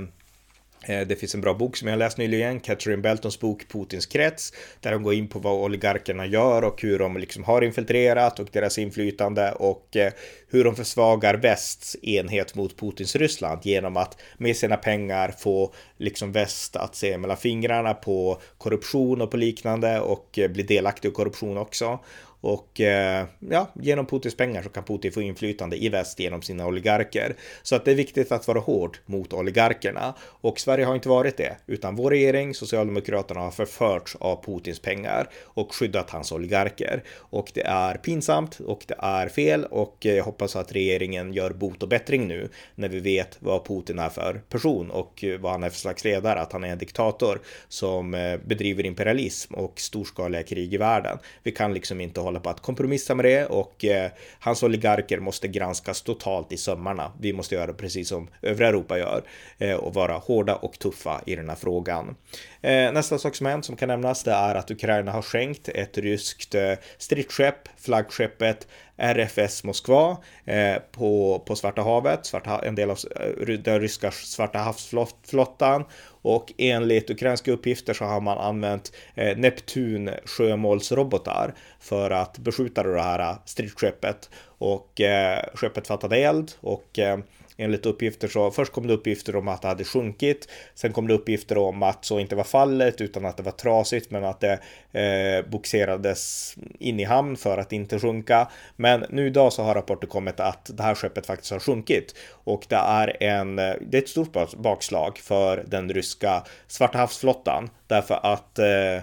Eh, 0.86 1.06
det 1.06 1.16
finns 1.16 1.34
en 1.34 1.40
bra 1.40 1.54
bok 1.54 1.76
som 1.76 1.88
jag 1.88 1.98
läst 1.98 2.18
nyligen, 2.18 2.60
Catherine 2.60 3.02
Beltons 3.02 3.40
bok 3.40 3.68
Putins 3.68 4.06
krets, 4.06 4.52
där 4.80 4.92
de 4.92 5.02
går 5.02 5.14
in 5.14 5.28
på 5.28 5.38
vad 5.38 5.64
oligarkerna 5.64 6.26
gör 6.26 6.64
och 6.64 6.82
hur 6.82 6.98
de 6.98 7.16
liksom 7.16 7.44
har 7.44 7.62
infiltrerat 7.62 8.38
och 8.38 8.48
deras 8.52 8.78
inflytande 8.78 9.52
och 9.52 9.96
eh, 9.96 10.12
hur 10.48 10.64
de 10.64 10.76
försvagar 10.76 11.34
västs 11.34 11.96
enhet 12.02 12.54
mot 12.54 12.76
Putins 12.76 13.16
Ryssland 13.16 13.60
genom 13.62 13.96
att 13.96 14.20
med 14.38 14.56
sina 14.56 14.76
pengar 14.76 15.34
få 15.38 15.74
liksom 15.98 16.32
väst 16.32 16.76
att 16.76 16.94
se 16.94 17.18
mellan 17.18 17.36
fingrarna 17.36 17.94
på 17.94 18.40
korruption 18.58 19.22
och 19.22 19.30
på 19.30 19.36
liknande 19.36 20.00
och 20.00 20.38
eh, 20.38 20.50
bli 20.50 20.62
delaktig 20.62 21.08
i 21.08 21.12
korruption 21.12 21.58
också. 21.58 21.98
Och 22.44 22.80
eh, 22.80 23.26
ja, 23.38 23.68
genom 23.74 24.06
Putins 24.06 24.36
pengar 24.36 24.62
så 24.62 24.68
kan 24.68 24.84
Putin 24.84 25.12
få 25.12 25.22
inflytande 25.22 25.84
i 25.84 25.88
väst 25.88 26.20
genom 26.20 26.42
sina 26.42 26.66
oligarker. 26.66 27.36
Så 27.62 27.76
att 27.76 27.84
det 27.84 27.90
är 27.90 27.94
viktigt 27.94 28.32
att 28.32 28.48
vara 28.48 28.60
hård 28.60 28.98
mot 29.06 29.32
oligarkerna. 29.32 30.14
Och 30.20 30.60
Sverige 30.60 30.84
har 30.84 30.94
inte 30.94 31.08
varit 31.08 31.36
det, 31.36 31.56
utan 31.66 31.96
vår 31.96 32.10
regering, 32.10 32.54
Socialdemokraterna, 32.54 33.40
har 33.40 33.50
förförts 33.50 34.16
av 34.20 34.44
Putins 34.44 34.80
pengar 34.80 35.28
och 35.44 35.74
skyddat 35.74 36.10
hans 36.10 36.32
oligarker. 36.32 37.02
Och 37.10 37.50
det 37.54 37.66
är 37.66 37.94
pinsamt 37.94 38.60
och 38.60 38.84
det 38.86 38.96
är 38.98 39.28
fel 39.28 39.64
och 39.64 39.96
jag 40.00 40.24
hoppas 40.24 40.56
att 40.56 40.72
regeringen 40.72 41.32
gör 41.32 41.50
bot 41.50 41.82
och 41.82 41.88
bättring 41.88 42.28
nu 42.28 42.48
när 42.74 42.88
vi 42.88 43.00
vet 43.00 43.36
vad 43.40 43.66
Putin 43.66 43.98
är 43.98 44.08
för 44.08 44.42
person 44.48 44.90
och 44.90 45.24
vad 45.40 45.52
han 45.52 45.62
är 45.62 45.70
för 45.70 45.78
slags 45.78 46.04
ledare, 46.04 46.40
att 46.40 46.52
han 46.52 46.64
är 46.64 46.68
en 46.68 46.78
diktator 46.78 47.40
som 47.68 48.14
eh, 48.14 48.36
bedriver 48.44 48.86
imperialism 48.86 49.54
och 49.54 49.80
storskaliga 49.80 50.42
krig 50.42 50.74
i 50.74 50.76
världen. 50.76 51.18
Vi 51.42 51.52
kan 51.52 51.74
liksom 51.74 52.00
inte 52.00 52.20
hålla 52.20 52.33
håller 52.34 52.42
på 52.42 52.50
att 52.50 52.60
kompromissa 52.60 53.14
med 53.14 53.24
det 53.24 53.46
och 53.46 53.84
eh, 53.84 54.10
hans 54.40 54.62
oligarker 54.62 55.20
måste 55.20 55.48
granskas 55.48 56.02
totalt 56.02 56.52
i 56.52 56.56
sömmarna. 56.56 57.12
Vi 57.20 57.32
måste 57.32 57.54
göra 57.54 57.72
precis 57.72 58.08
som 58.08 58.28
övriga 58.42 58.68
Europa 58.68 58.98
gör 58.98 59.22
eh, 59.58 59.74
och 59.74 59.94
vara 59.94 60.12
hårda 60.12 60.56
och 60.56 60.78
tuffa 60.78 61.20
i 61.26 61.36
den 61.36 61.48
här 61.48 61.56
frågan. 61.56 62.16
Eh, 62.62 62.92
nästa 62.92 63.18
sak 63.18 63.34
som 63.34 63.46
hänt 63.46 63.64
som 63.64 63.76
kan 63.76 63.88
nämnas 63.88 64.22
det 64.22 64.32
är 64.32 64.54
att 64.54 64.70
Ukraina 64.70 65.12
har 65.12 65.22
skänkt 65.22 65.68
ett 65.68 65.98
ryskt 65.98 66.54
eh, 66.54 66.72
stridsskepp, 66.98 67.68
flaggskeppet 67.76 68.66
RFS 68.96 69.64
Moskva 69.64 70.16
eh, 70.44 70.76
på, 70.92 71.42
på 71.46 71.56
Svarta 71.56 71.82
havet, 71.82 72.26
Svarta, 72.26 72.58
en 72.58 72.74
del 72.74 72.90
av 72.90 72.98
eh, 73.20 73.46
den 73.46 73.80
ryska 73.80 74.10
Svarta 74.10 74.58
havsflottan. 74.58 75.84
Och 76.22 76.52
enligt 76.58 77.10
ukrainska 77.10 77.52
uppgifter 77.52 77.94
så 77.94 78.04
har 78.04 78.20
man 78.20 78.38
använt 78.38 78.92
eh, 79.14 79.36
Neptun 79.36 80.10
sjömålsrobotar 80.24 81.54
för 81.80 82.10
att 82.10 82.38
beskjuta 82.38 82.82
det 82.82 83.02
här 83.02 83.18
eh, 83.18 83.36
stridsskeppet 83.44 84.30
och 84.46 85.00
eh, 85.00 85.44
skeppet 85.54 85.86
fattade 85.86 86.16
eld 86.16 86.52
och 86.60 86.98
eh, 86.98 87.18
enligt 87.56 87.86
uppgifter 87.86 88.28
så 88.28 88.50
först 88.50 88.72
kom 88.72 88.86
det 88.86 88.92
uppgifter 88.92 89.36
om 89.36 89.48
att 89.48 89.62
det 89.62 89.68
hade 89.68 89.84
sjunkit. 89.84 90.48
Sen 90.74 90.92
kom 90.92 91.08
det 91.08 91.14
uppgifter 91.14 91.58
om 91.58 91.82
att 91.82 92.04
så 92.04 92.20
inte 92.20 92.36
var 92.36 92.44
fallet 92.44 93.00
utan 93.00 93.24
att 93.24 93.36
det 93.36 93.42
var 93.42 93.52
trasigt 93.52 94.10
men 94.10 94.24
att 94.24 94.40
det 94.40 94.58
eh, 95.00 95.50
boxerades 95.50 96.54
in 96.78 97.00
i 97.00 97.04
hamn 97.04 97.36
för 97.36 97.58
att 97.58 97.72
inte 97.72 97.98
sjunka. 97.98 98.48
Men 98.76 99.04
nu 99.10 99.26
idag 99.26 99.52
så 99.52 99.62
har 99.62 99.74
rapporter 99.74 100.06
kommit 100.06 100.40
att 100.40 100.70
det 100.76 100.82
här 100.82 100.94
skeppet 100.94 101.26
faktiskt 101.26 101.52
har 101.52 101.60
sjunkit 101.60 102.14
och 102.30 102.66
det 102.68 102.76
är 102.76 103.22
en. 103.22 103.56
Det 103.56 103.92
är 103.92 103.98
ett 103.98 104.08
stort 104.08 104.56
bakslag 104.56 105.18
för 105.18 105.64
den 105.66 105.92
ryska 105.92 106.44
Svarta 106.66 106.98
havsflottan 106.98 107.70
därför 107.86 108.20
att 108.22 108.58
eh, 108.58 108.94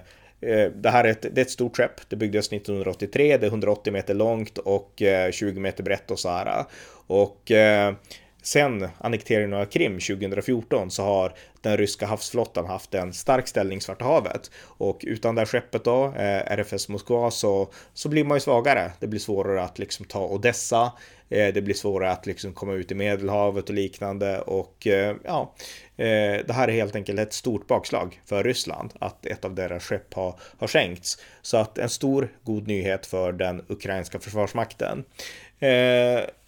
eh, 0.52 0.72
det 0.76 0.90
här 0.90 1.04
är 1.04 1.12
ett, 1.12 1.22
det 1.22 1.42
är 1.42 1.46
ett 1.46 1.52
stort 1.52 1.78
skepp. 1.78 2.10
Det 2.10 2.16
byggdes 2.16 2.48
1983. 2.48 3.38
Det 3.38 3.46
är 3.46 3.50
180 3.50 3.94
meter 3.94 4.14
långt 4.14 4.58
och 4.58 5.02
eh, 5.02 5.32
20 5.32 5.60
meter 5.60 5.84
brett 5.84 6.12
och 6.12 6.20
så 6.20 6.30
här. 6.30 6.66
Och 7.08 7.52
eh, 7.52 7.94
Sen 8.42 8.88
annekteringen 8.98 9.54
av 9.54 9.66
Krim 9.66 10.00
2014 10.00 10.92
så 10.92 11.04
har 11.04 11.34
den 11.62 11.78
ryska 11.78 12.06
havsflottan 12.06 12.66
haft 12.66 12.94
en 12.94 13.14
stark 13.14 13.48
ställning 13.48 13.78
i 13.78 13.82
Svarta 13.82 14.06
havet 14.06 14.52
och 14.64 15.00
utan 15.04 15.36
det 15.36 15.42
här 15.42 15.46
skeppet 15.46 15.84
då, 15.84 16.06
eh, 16.06 16.52
RFS 16.52 16.90
Moskva, 16.90 17.32
så, 17.32 17.72
så 17.94 18.10
blir 18.10 18.24
man 18.24 18.38
ju 18.38 18.42
svagare. 18.42 18.92
Det 19.00 19.08
blir 19.08 19.20
svårare 19.20 19.64
att 19.64 19.80
liksom 19.80 20.06
ta 20.06 20.28
Odessa. 20.28 20.92
Eh, 21.30 21.54
det 21.54 21.62
blir 21.62 21.76
svårare 21.76 22.12
att 22.12 22.26
liksom 22.26 22.54
komma 22.54 22.74
ut 22.74 22.92
i 22.92 22.96
Medelhavet 22.96 23.70
och 23.70 23.76
liknande 23.76 24.42
och 24.42 24.88
eh, 24.88 25.16
ja, 25.24 25.56
det 25.96 26.54
här 26.54 26.68
är 26.68 26.72
helt 26.72 26.96
enkelt 26.96 27.20
ett 27.20 27.34
stort 27.34 27.68
bakslag 27.68 28.22
för 28.26 28.44
Ryssland 28.44 28.94
att 29.00 29.26
ett 29.26 29.46
av 29.46 29.56
deras 29.56 29.84
skepp 29.84 30.14
har, 30.14 30.40
har 30.60 30.68
sänkts. 30.68 31.18
Så 31.42 31.58
att 31.58 31.78
en 31.78 31.90
stor 31.90 32.30
god 32.44 32.68
nyhet 32.68 33.06
för 33.06 33.32
den 33.32 33.66
ukrainska 33.68 34.20
försvarsmakten. 34.20 35.04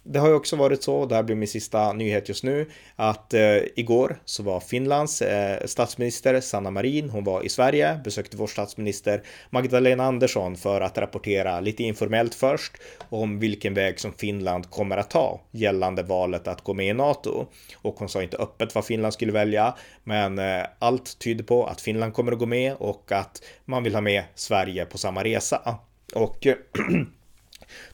Det 0.06 0.18
har 0.18 0.28
ju 0.28 0.34
också 0.34 0.56
varit 0.56 0.82
så, 0.82 1.06
det 1.06 1.14
här 1.14 1.22
blir 1.22 1.36
min 1.36 1.48
sista 1.48 1.92
nyhet 1.92 2.28
just 2.28 2.44
nu, 2.44 2.70
att 2.96 3.34
eh, 3.34 3.56
igår 3.76 4.16
så 4.24 4.42
var 4.42 4.60
Finlands 4.60 5.22
eh, 5.22 5.66
statsminister 5.66 6.40
Sanna 6.40 6.70
Marin, 6.70 7.10
hon 7.10 7.24
var 7.24 7.46
i 7.46 7.48
Sverige, 7.48 8.00
besökte 8.04 8.36
vår 8.36 8.46
statsminister 8.46 9.22
Magdalena 9.50 10.04
Andersson 10.04 10.56
för 10.56 10.80
att 10.80 10.98
rapportera 10.98 11.60
lite 11.60 11.82
informellt 11.82 12.34
först 12.34 12.72
om 13.08 13.38
vilken 13.38 13.74
väg 13.74 14.00
som 14.00 14.12
Finland 14.12 14.70
kommer 14.70 14.96
att 14.96 15.10
ta 15.10 15.40
gällande 15.50 16.02
valet 16.02 16.48
att 16.48 16.60
gå 16.60 16.74
med 16.74 16.88
i 16.88 16.94
NATO. 16.94 17.46
Och 17.76 17.94
hon 17.98 18.08
sa 18.08 18.22
inte 18.22 18.36
öppet 18.36 18.74
vad 18.74 18.84
Finland 18.84 19.14
skulle 19.14 19.32
välja, 19.32 19.74
men 20.04 20.38
eh, 20.38 20.66
allt 20.78 21.18
tyder 21.18 21.44
på 21.44 21.66
att 21.66 21.80
Finland 21.80 22.14
kommer 22.14 22.32
att 22.32 22.38
gå 22.38 22.46
med 22.46 22.74
och 22.74 23.12
att 23.12 23.42
man 23.64 23.82
vill 23.82 23.94
ha 23.94 24.00
med 24.00 24.24
Sverige 24.34 24.84
på 24.84 24.98
samma 24.98 25.24
resa. 25.24 25.78
Och 26.14 26.46
eh, 26.46 26.56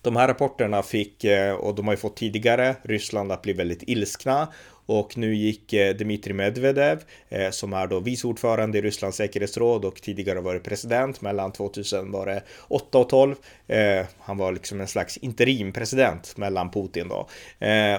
De 0.02 0.16
här 0.16 0.28
rapporterna 0.28 0.82
fick, 0.82 1.24
eh, 1.24 1.52
och 1.52 1.74
de 1.74 1.86
har 1.86 1.92
ju 1.92 1.98
fått 1.98 2.16
tidigare, 2.16 2.76
Ryssland 2.82 3.32
att 3.32 3.42
bli 3.42 3.52
väldigt 3.52 3.82
ilskna 3.82 4.48
och 4.86 5.18
nu 5.18 5.34
gick 5.34 5.72
eh, 5.72 5.94
Dmitrij 5.94 6.34
Medvedev, 6.34 7.02
eh, 7.28 7.50
som 7.50 7.72
är 7.72 7.86
då 7.86 8.00
vice 8.00 8.26
ordförande 8.26 8.78
i 8.78 8.82
Rysslands 8.82 9.16
säkerhetsråd 9.16 9.84
och 9.84 10.02
tidigare 10.02 10.40
varit 10.40 10.64
president 10.64 11.20
mellan 11.20 11.52
2008 11.52 12.98
och 12.98 13.08
12. 13.08 13.34
Han 14.18 14.36
var 14.36 14.52
liksom 14.52 14.80
en 14.80 14.88
slags 14.88 15.16
interimpresident 15.16 16.36
mellan 16.36 16.70
Putin 16.70 17.08
då 17.08 17.28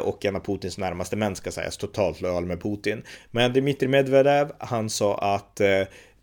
och 0.02 0.26
en 0.26 0.36
av 0.36 0.40
Putins 0.40 0.78
närmaste 0.78 1.16
män 1.16 1.36
ska 1.36 1.52
sägas, 1.52 1.78
totalt 1.78 2.22
lojal 2.22 2.46
med 2.46 2.62
Putin. 2.62 3.04
Men 3.32 3.54
Dmitrij 3.54 3.90
Medvedev, 3.90 4.52
han 4.58 4.90
sa 4.90 5.18
att 5.18 5.62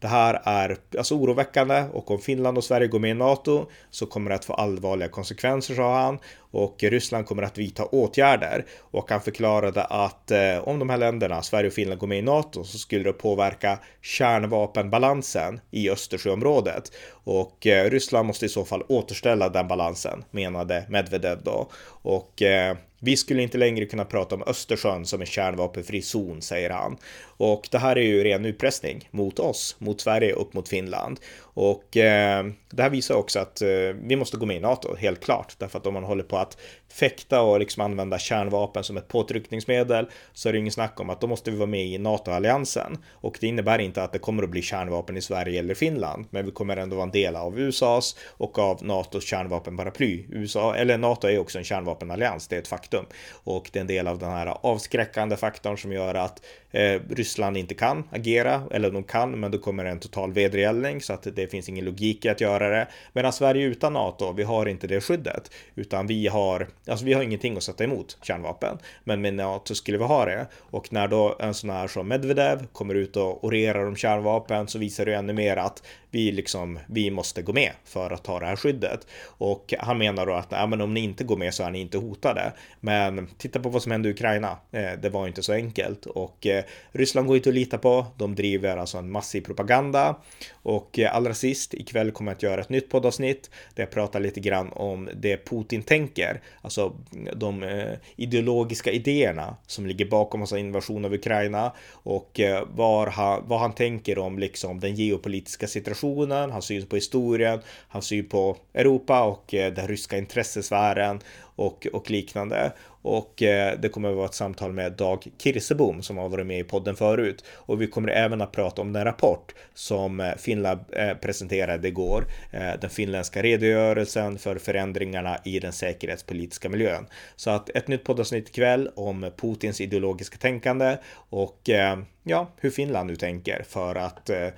det 0.00 0.08
här 0.08 0.40
är 0.44 0.76
alltså 0.98 1.14
oroväckande 1.14 1.84
och 1.92 2.11
om 2.11 2.18
Finland 2.18 2.58
och 2.58 2.64
Sverige 2.64 2.87
går 2.88 2.98
med 2.98 3.11
i 3.11 3.14
NATO 3.14 3.66
så 3.90 4.06
kommer 4.06 4.30
det 4.30 4.37
att 4.37 4.44
få 4.44 4.52
allvarliga 4.52 5.08
konsekvenser, 5.08 5.74
sa 5.74 6.00
han. 6.00 6.18
och 6.50 6.76
Ryssland 6.82 7.26
kommer 7.26 7.42
att 7.42 7.58
vidta 7.58 7.84
åtgärder 7.84 8.66
och 8.80 9.11
han 9.11 9.20
förklarade 9.20 9.84
att 9.84 10.30
eh, 10.30 10.58
om 10.68 10.78
de 10.78 10.90
här 10.90 10.96
länderna, 10.96 11.42
Sverige 11.42 11.68
och 11.68 11.72
Finland, 11.72 12.00
går 12.00 12.06
med 12.06 12.18
i 12.18 12.22
NATO 12.22 12.64
så 12.64 12.78
skulle 12.78 13.04
det 13.04 13.12
påverka 13.12 13.78
kärnvapenbalansen 14.02 15.61
i 15.70 15.90
Östersjöområdet 15.90 16.92
och 17.11 17.66
eh, 17.66 17.90
Ryssland 17.90 18.26
måste 18.26 18.46
i 18.46 18.48
så 18.48 18.64
fall 18.64 18.82
återställa 18.88 19.48
den 19.48 19.68
balansen 19.68 20.24
menade 20.30 20.84
Medvedev 20.88 21.42
då 21.42 21.68
och 22.02 22.42
eh, 22.42 22.76
vi 23.00 23.16
skulle 23.16 23.42
inte 23.42 23.58
längre 23.58 23.87
kunna 23.87 24.04
prata 24.04 24.34
om 24.34 24.42
Östersjön 24.46 25.06
som 25.06 25.20
en 25.20 25.26
kärnvapenfri 25.26 26.02
zon, 26.02 26.42
säger 26.42 26.70
han. 26.70 26.96
Och 27.22 27.68
det 27.70 27.78
här 27.78 27.96
är 27.96 28.02
ju 28.02 28.24
ren 28.24 28.44
utpressning 28.44 29.08
mot 29.11 29.38
oss, 29.38 29.76
mot 29.78 30.00
Sverige 30.00 30.32
upp 30.32 30.54
mot 30.54 30.68
Finland. 30.68 31.20
Och 31.60 31.96
eh, 31.96 32.46
det 32.70 32.82
här 32.82 32.90
visar 32.90 33.14
också 33.14 33.38
att 33.38 33.62
eh, 33.62 33.68
vi 34.02 34.16
måste 34.16 34.36
gå 34.36 34.46
med 34.46 34.56
i 34.56 34.60
NATO, 34.60 34.96
helt 34.96 35.20
klart. 35.20 35.54
Därför 35.58 35.78
att 35.78 35.86
om 35.86 35.94
man 35.94 36.04
håller 36.04 36.24
på 36.24 36.36
att 36.36 36.58
fäkta 36.92 37.42
och 37.42 37.60
liksom 37.60 37.82
använda 37.82 38.18
kärnvapen 38.18 38.84
som 38.84 38.96
ett 38.96 39.08
påtryckningsmedel 39.08 40.06
så 40.32 40.48
är 40.48 40.52
det 40.52 40.58
ingen 40.58 40.72
snack 40.72 41.00
om 41.00 41.10
att 41.10 41.20
då 41.20 41.26
måste 41.26 41.50
vi 41.50 41.56
vara 41.56 41.66
med 41.66 41.86
i 41.86 41.98
NATO-alliansen. 41.98 42.98
Och 43.12 43.38
det 43.40 43.46
innebär 43.46 43.78
inte 43.78 44.02
att 44.02 44.12
det 44.12 44.18
kommer 44.18 44.42
att 44.42 44.50
bli 44.50 44.62
kärnvapen 44.62 45.16
i 45.16 45.20
Sverige 45.20 45.58
eller 45.58 45.74
Finland, 45.74 46.26
men 46.30 46.46
vi 46.46 46.50
kommer 46.50 46.76
ändå 46.76 46.96
vara 46.96 47.06
en 47.06 47.12
del 47.12 47.36
av 47.36 47.58
USAs 47.58 48.16
och 48.28 48.58
av 48.58 48.84
NATOs 48.84 49.24
kärnvapenparaply. 49.24 50.24
USA, 50.28 50.74
eller 50.74 50.98
NATO 50.98 51.28
är 51.28 51.38
också 51.38 51.58
en 51.58 51.64
kärnvapenallians, 51.64 52.48
det 52.48 52.56
är 52.56 52.60
ett 52.60 52.68
faktum. 52.68 53.04
Och 53.30 53.70
det 53.72 53.78
är 53.78 53.80
en 53.80 53.86
del 53.86 54.08
av 54.08 54.18
den 54.18 54.30
här 54.30 54.56
avskräckande 54.62 55.36
faktorn 55.36 55.78
som 55.78 55.92
gör 55.92 56.14
att 56.14 56.42
eh, 56.70 57.00
Ryssland 57.11 57.57
inte 57.57 57.74
kan 57.74 58.04
agera, 58.11 58.62
eller 58.70 58.90
de 58.90 59.02
kan, 59.02 59.40
men 59.40 59.50
då 59.50 59.59
kommer 59.59 59.85
en 59.85 60.00
total 60.00 60.33
vedergällning 60.33 61.00
så 61.00 61.12
att 61.12 61.26
det 61.37 61.50
finns 61.50 61.68
ingen 61.68 61.85
logik 61.85 62.24
i 62.24 62.28
att 62.28 62.40
göra 62.40 62.68
det. 62.68 62.88
Medan 63.12 63.33
Sverige 63.33 63.66
utan 63.66 63.92
NATO, 63.92 64.33
vi 64.33 64.42
har 64.42 64.66
inte 64.66 64.87
det 64.87 65.00
skyddet, 65.00 65.50
utan 65.74 66.07
vi 66.07 66.26
har, 66.26 66.68
alltså 66.87 67.04
vi 67.04 67.12
har 67.12 67.22
ingenting 67.22 67.57
att 67.57 67.62
sätta 67.62 67.85
emot 67.85 68.18
kärnvapen, 68.22 68.78
men 69.04 69.20
med 69.20 69.35
NATO 69.35 69.74
skulle 69.74 69.98
vi 69.98 70.04
ha 70.04 70.24
det. 70.24 70.46
Och 70.70 70.92
när 70.92 71.09
då 71.09 71.37
en 71.40 71.54
sån 71.54 71.70
här 71.70 71.88
som 71.88 72.09
Medvedev 72.09 72.66
kommer 72.66 72.94
ut 72.94 73.16
och 73.16 73.44
orerar 73.44 73.87
om 73.87 73.96
kärnvapen 73.96 74.68
så 74.68 74.78
visar 74.78 75.07
det 75.07 75.14
ännu 75.14 75.33
mer 75.33 75.57
att 75.57 75.83
vi 76.11 76.33
liksom, 76.33 76.78
vi 76.87 77.11
måste 77.11 77.42
gå 77.42 77.52
med 77.52 77.72
för 77.85 78.11
att 78.11 78.24
ta 78.24 78.40
det 78.40 78.46
här 78.46 78.57
skyddet. 78.57 79.07
Och 79.24 79.74
han 79.78 79.98
menar 79.98 80.26
då 80.26 80.33
att 80.33 80.48
ja, 80.50 80.66
men 80.66 80.81
om 80.81 80.94
ni 80.94 81.00
inte 81.00 81.24
går 81.24 81.37
med 81.37 81.54
så 81.54 81.62
är 81.62 81.70
ni 81.70 81.81
inte 81.81 81.98
hotade. 81.98 82.52
Men 82.81 83.28
titta 83.38 83.61
på 83.61 83.68
vad 83.68 83.83
som 83.83 83.92
hände 83.92 84.09
i 84.09 84.12
Ukraina. 84.12 84.59
Eh, 84.72 84.92
det 85.02 85.09
var 85.09 85.26
inte 85.26 85.42
så 85.42 85.52
enkelt 85.52 86.07
och 86.07 86.46
eh, 86.46 86.57
Ryssland 86.92 87.26
går 87.26 87.36
inte 87.36 87.48
att 87.48 87.54
lita 87.54 87.78
på. 87.78 88.06
De 88.16 88.34
driver 88.34 88.76
alltså 88.76 88.98
en 88.98 89.10
massiv 89.10 89.40
propaganda. 89.40 90.16
Och 90.52 90.98
eh, 90.98 91.16
allra 91.16 91.34
sist 91.34 91.74
ikväll 91.74 92.10
kommer 92.10 92.30
jag 92.30 92.36
att 92.36 92.42
göra 92.42 92.60
ett 92.60 92.68
nytt 92.68 92.90
poddavsnitt 92.90 93.50
där 93.74 93.82
jag 93.82 93.90
pratar 93.90 94.20
lite 94.20 94.40
grann 94.40 94.72
om 94.72 95.08
det 95.14 95.44
Putin 95.44 95.82
tänker, 95.82 96.40
alltså 96.62 96.96
de 97.36 97.62
eh, 97.62 97.92
ideologiska 98.16 98.90
idéerna 98.90 99.56
som 99.66 99.86
ligger 99.86 100.06
bakom 100.06 100.40
alltså 100.40 100.56
invasion 100.56 101.04
av 101.04 101.14
Ukraina 101.14 101.72
och 101.90 102.40
eh, 102.40 102.64
var 102.74 103.06
han, 103.06 103.42
vad 103.46 103.60
han 103.60 103.72
tänker 103.72 104.18
om 104.18 104.38
liksom 104.38 104.80
den 104.80 104.94
geopolitiska 104.94 105.66
situationen, 105.66 106.50
hans 106.50 106.64
syn 106.64 106.86
på 106.86 106.96
historien, 106.96 107.60
hans 107.88 108.06
syn 108.06 108.28
på 108.28 108.56
Europa 108.74 109.22
och 109.22 109.44
den 109.50 109.88
ryska 109.88 110.18
intressesfären 110.18 111.20
och, 111.58 111.86
och 111.92 112.10
liknande. 112.10 112.72
Och 113.02 113.42
eh, 113.42 113.78
det 113.80 113.88
kommer 113.88 114.10
att 114.10 114.16
vara 114.16 114.26
ett 114.26 114.34
samtal 114.34 114.72
med 114.72 114.92
Dag 114.92 115.26
Kirsebom 115.38 116.02
som 116.02 116.16
har 116.16 116.28
varit 116.28 116.46
med 116.46 116.58
i 116.58 116.64
podden 116.64 116.96
förut. 116.96 117.44
Och 117.54 117.82
vi 117.82 117.86
kommer 117.86 118.08
även 118.08 118.40
att 118.40 118.52
prata 118.52 118.82
om 118.82 118.92
den 118.92 119.04
rapport 119.04 119.54
som 119.74 120.20
eh, 120.20 120.34
Finland 120.36 120.80
eh, 120.92 121.14
presenterade 121.14 121.88
igår. 121.88 122.24
Eh, 122.50 122.80
den 122.80 122.90
finländska 122.90 123.42
redogörelsen 123.42 124.38
för 124.38 124.58
förändringarna 124.58 125.38
i 125.44 125.60
den 125.60 125.72
säkerhetspolitiska 125.72 126.68
miljön. 126.68 127.06
Så 127.36 127.50
att 127.50 127.70
ett 127.70 127.88
nytt 127.88 128.04
poddavsnitt 128.04 128.48
ikväll 128.48 128.90
om 128.94 129.30
Putins 129.36 129.80
ideologiska 129.80 130.36
tänkande 130.36 130.96
och 131.14 131.70
eh, 131.70 131.98
ja, 132.22 132.50
hur 132.56 132.70
Finland 132.70 133.10
nu 133.10 133.16
tänker 133.16 133.62
för 133.68 133.94
att 133.94 134.30
eh, 134.30 134.48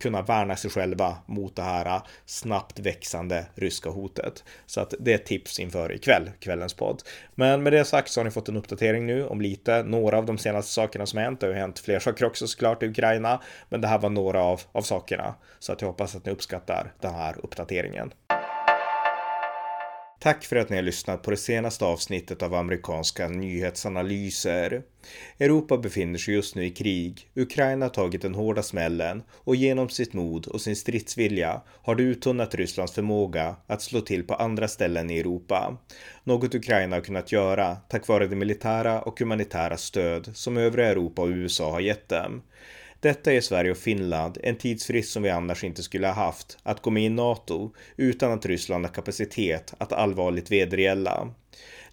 kunna 0.00 0.22
värna 0.22 0.56
sig 0.56 0.70
själva 0.70 1.16
mot 1.26 1.56
det 1.56 1.62
här 1.62 1.86
äh, 1.86 2.02
snabbt 2.26 2.78
växande 2.78 3.46
ryska 3.54 3.90
hotet. 3.90 4.44
Så 4.66 4.80
att 4.80 4.94
det 5.00 5.10
är 5.10 5.14
ett 5.14 5.26
tips 5.26 5.58
inför 5.58 5.92
ikväll, 5.92 6.30
kvällens 6.40 6.74
podd. 6.74 7.02
Men 7.34 7.62
med 7.62 7.72
det 7.72 7.84
sagt 7.84 8.10
så 8.10 8.20
har 8.20 8.24
ni 8.24 8.30
fått 8.30 8.48
en 8.48 8.56
uppdatering 8.56 9.06
nu 9.06 9.26
om 9.26 9.40
lite, 9.40 9.82
några 9.82 10.18
av 10.18 10.26
de 10.26 10.38
senaste 10.38 10.72
sakerna 10.72 11.06
som 11.06 11.18
hänt. 11.18 11.40
Det 11.40 11.46
har 11.46 11.54
ju 11.54 11.58
hänt 11.58 11.78
fler 11.78 11.98
saker 11.98 12.24
också 12.24 12.46
såklart 12.46 12.82
i 12.82 12.86
Ukraina, 12.86 13.40
men 13.68 13.80
det 13.80 13.88
här 13.88 13.98
var 13.98 14.10
några 14.10 14.42
av, 14.42 14.60
av 14.72 14.82
sakerna. 14.82 15.34
Så 15.58 15.72
att 15.72 15.80
jag 15.80 15.88
hoppas 15.88 16.16
att 16.16 16.26
ni 16.26 16.32
uppskattar 16.32 16.92
den 17.00 17.14
här 17.14 17.36
uppdateringen. 17.42 18.12
Tack 20.24 20.44
för 20.44 20.56
att 20.56 20.70
ni 20.70 20.76
har 20.76 20.82
lyssnat 20.82 21.22
på 21.22 21.30
det 21.30 21.36
senaste 21.36 21.84
avsnittet 21.84 22.42
av 22.42 22.54
amerikanska 22.54 23.28
nyhetsanalyser. 23.28 24.82
Europa 25.38 25.78
befinner 25.78 26.18
sig 26.18 26.34
just 26.34 26.54
nu 26.54 26.64
i 26.64 26.70
krig. 26.70 27.28
Ukraina 27.34 27.84
har 27.84 27.90
tagit 27.90 28.22
den 28.22 28.34
hårda 28.34 28.62
smällen 28.62 29.22
och 29.30 29.56
genom 29.56 29.88
sitt 29.88 30.12
mod 30.12 30.46
och 30.46 30.60
sin 30.60 30.76
stridsvilja 30.76 31.60
har 31.68 31.94
det 31.94 32.02
uttunnat 32.02 32.54
Rysslands 32.54 32.92
förmåga 32.92 33.56
att 33.66 33.82
slå 33.82 34.00
till 34.00 34.26
på 34.26 34.34
andra 34.34 34.68
ställen 34.68 35.10
i 35.10 35.18
Europa. 35.18 35.76
Något 36.24 36.54
Ukraina 36.54 36.96
har 36.96 37.00
kunnat 37.00 37.32
göra 37.32 37.76
tack 37.76 38.08
vare 38.08 38.26
det 38.26 38.36
militära 38.36 39.02
och 39.02 39.18
humanitära 39.18 39.76
stöd 39.76 40.30
som 40.34 40.56
övriga 40.56 40.88
Europa 40.88 41.22
och 41.22 41.28
USA 41.28 41.70
har 41.70 41.80
gett 41.80 42.08
dem. 42.08 42.42
Detta 43.04 43.32
ger 43.32 43.40
Sverige 43.40 43.70
och 43.70 43.76
Finland 43.76 44.38
en 44.42 44.56
tidsfrist 44.56 45.12
som 45.12 45.22
vi 45.22 45.30
annars 45.30 45.64
inte 45.64 45.82
skulle 45.82 46.06
ha 46.06 46.14
haft 46.14 46.58
att 46.62 46.82
gå 46.82 46.90
med 46.90 47.02
i 47.02 47.08
NATO 47.08 47.74
utan 47.96 48.32
att 48.32 48.46
Ryssland 48.46 48.84
har 48.84 48.92
kapacitet 48.92 49.74
att 49.78 49.92
allvarligt 49.92 50.50
vedergälla. 50.50 51.34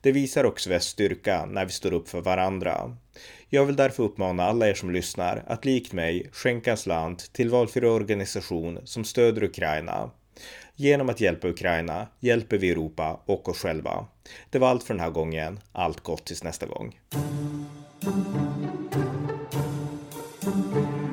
Det 0.01 0.11
visar 0.11 0.43
också 0.43 0.69
västs 0.69 0.91
styrka 0.91 1.45
när 1.45 1.65
vi 1.65 1.71
står 1.71 1.93
upp 1.93 2.09
för 2.09 2.21
varandra. 2.21 2.97
Jag 3.49 3.65
vill 3.65 3.75
därför 3.75 4.03
uppmana 4.03 4.43
alla 4.43 4.69
er 4.69 4.73
som 4.73 4.91
lyssnar 4.91 5.43
att 5.47 5.65
likt 5.65 5.93
mig 5.93 6.29
skänka 6.31 6.71
en 6.71 6.77
slant 6.77 7.33
till 7.33 7.49
valfri 7.49 7.87
organisation 7.87 8.79
som 8.83 9.03
stöder 9.03 9.43
Ukraina. 9.43 10.11
Genom 10.75 11.09
att 11.09 11.21
hjälpa 11.21 11.47
Ukraina 11.47 12.07
hjälper 12.19 12.57
vi 12.57 12.71
Europa 12.71 13.21
och 13.25 13.49
oss 13.49 13.57
själva. 13.57 14.05
Det 14.49 14.59
var 14.59 14.67
allt 14.67 14.83
för 14.83 14.93
den 14.93 15.03
här 15.03 15.11
gången. 15.11 15.59
Allt 15.71 16.01
gott 16.01 16.25
tills 16.25 16.43
nästa 16.43 16.65
gång. 16.65 16.99
something. 20.51 21.10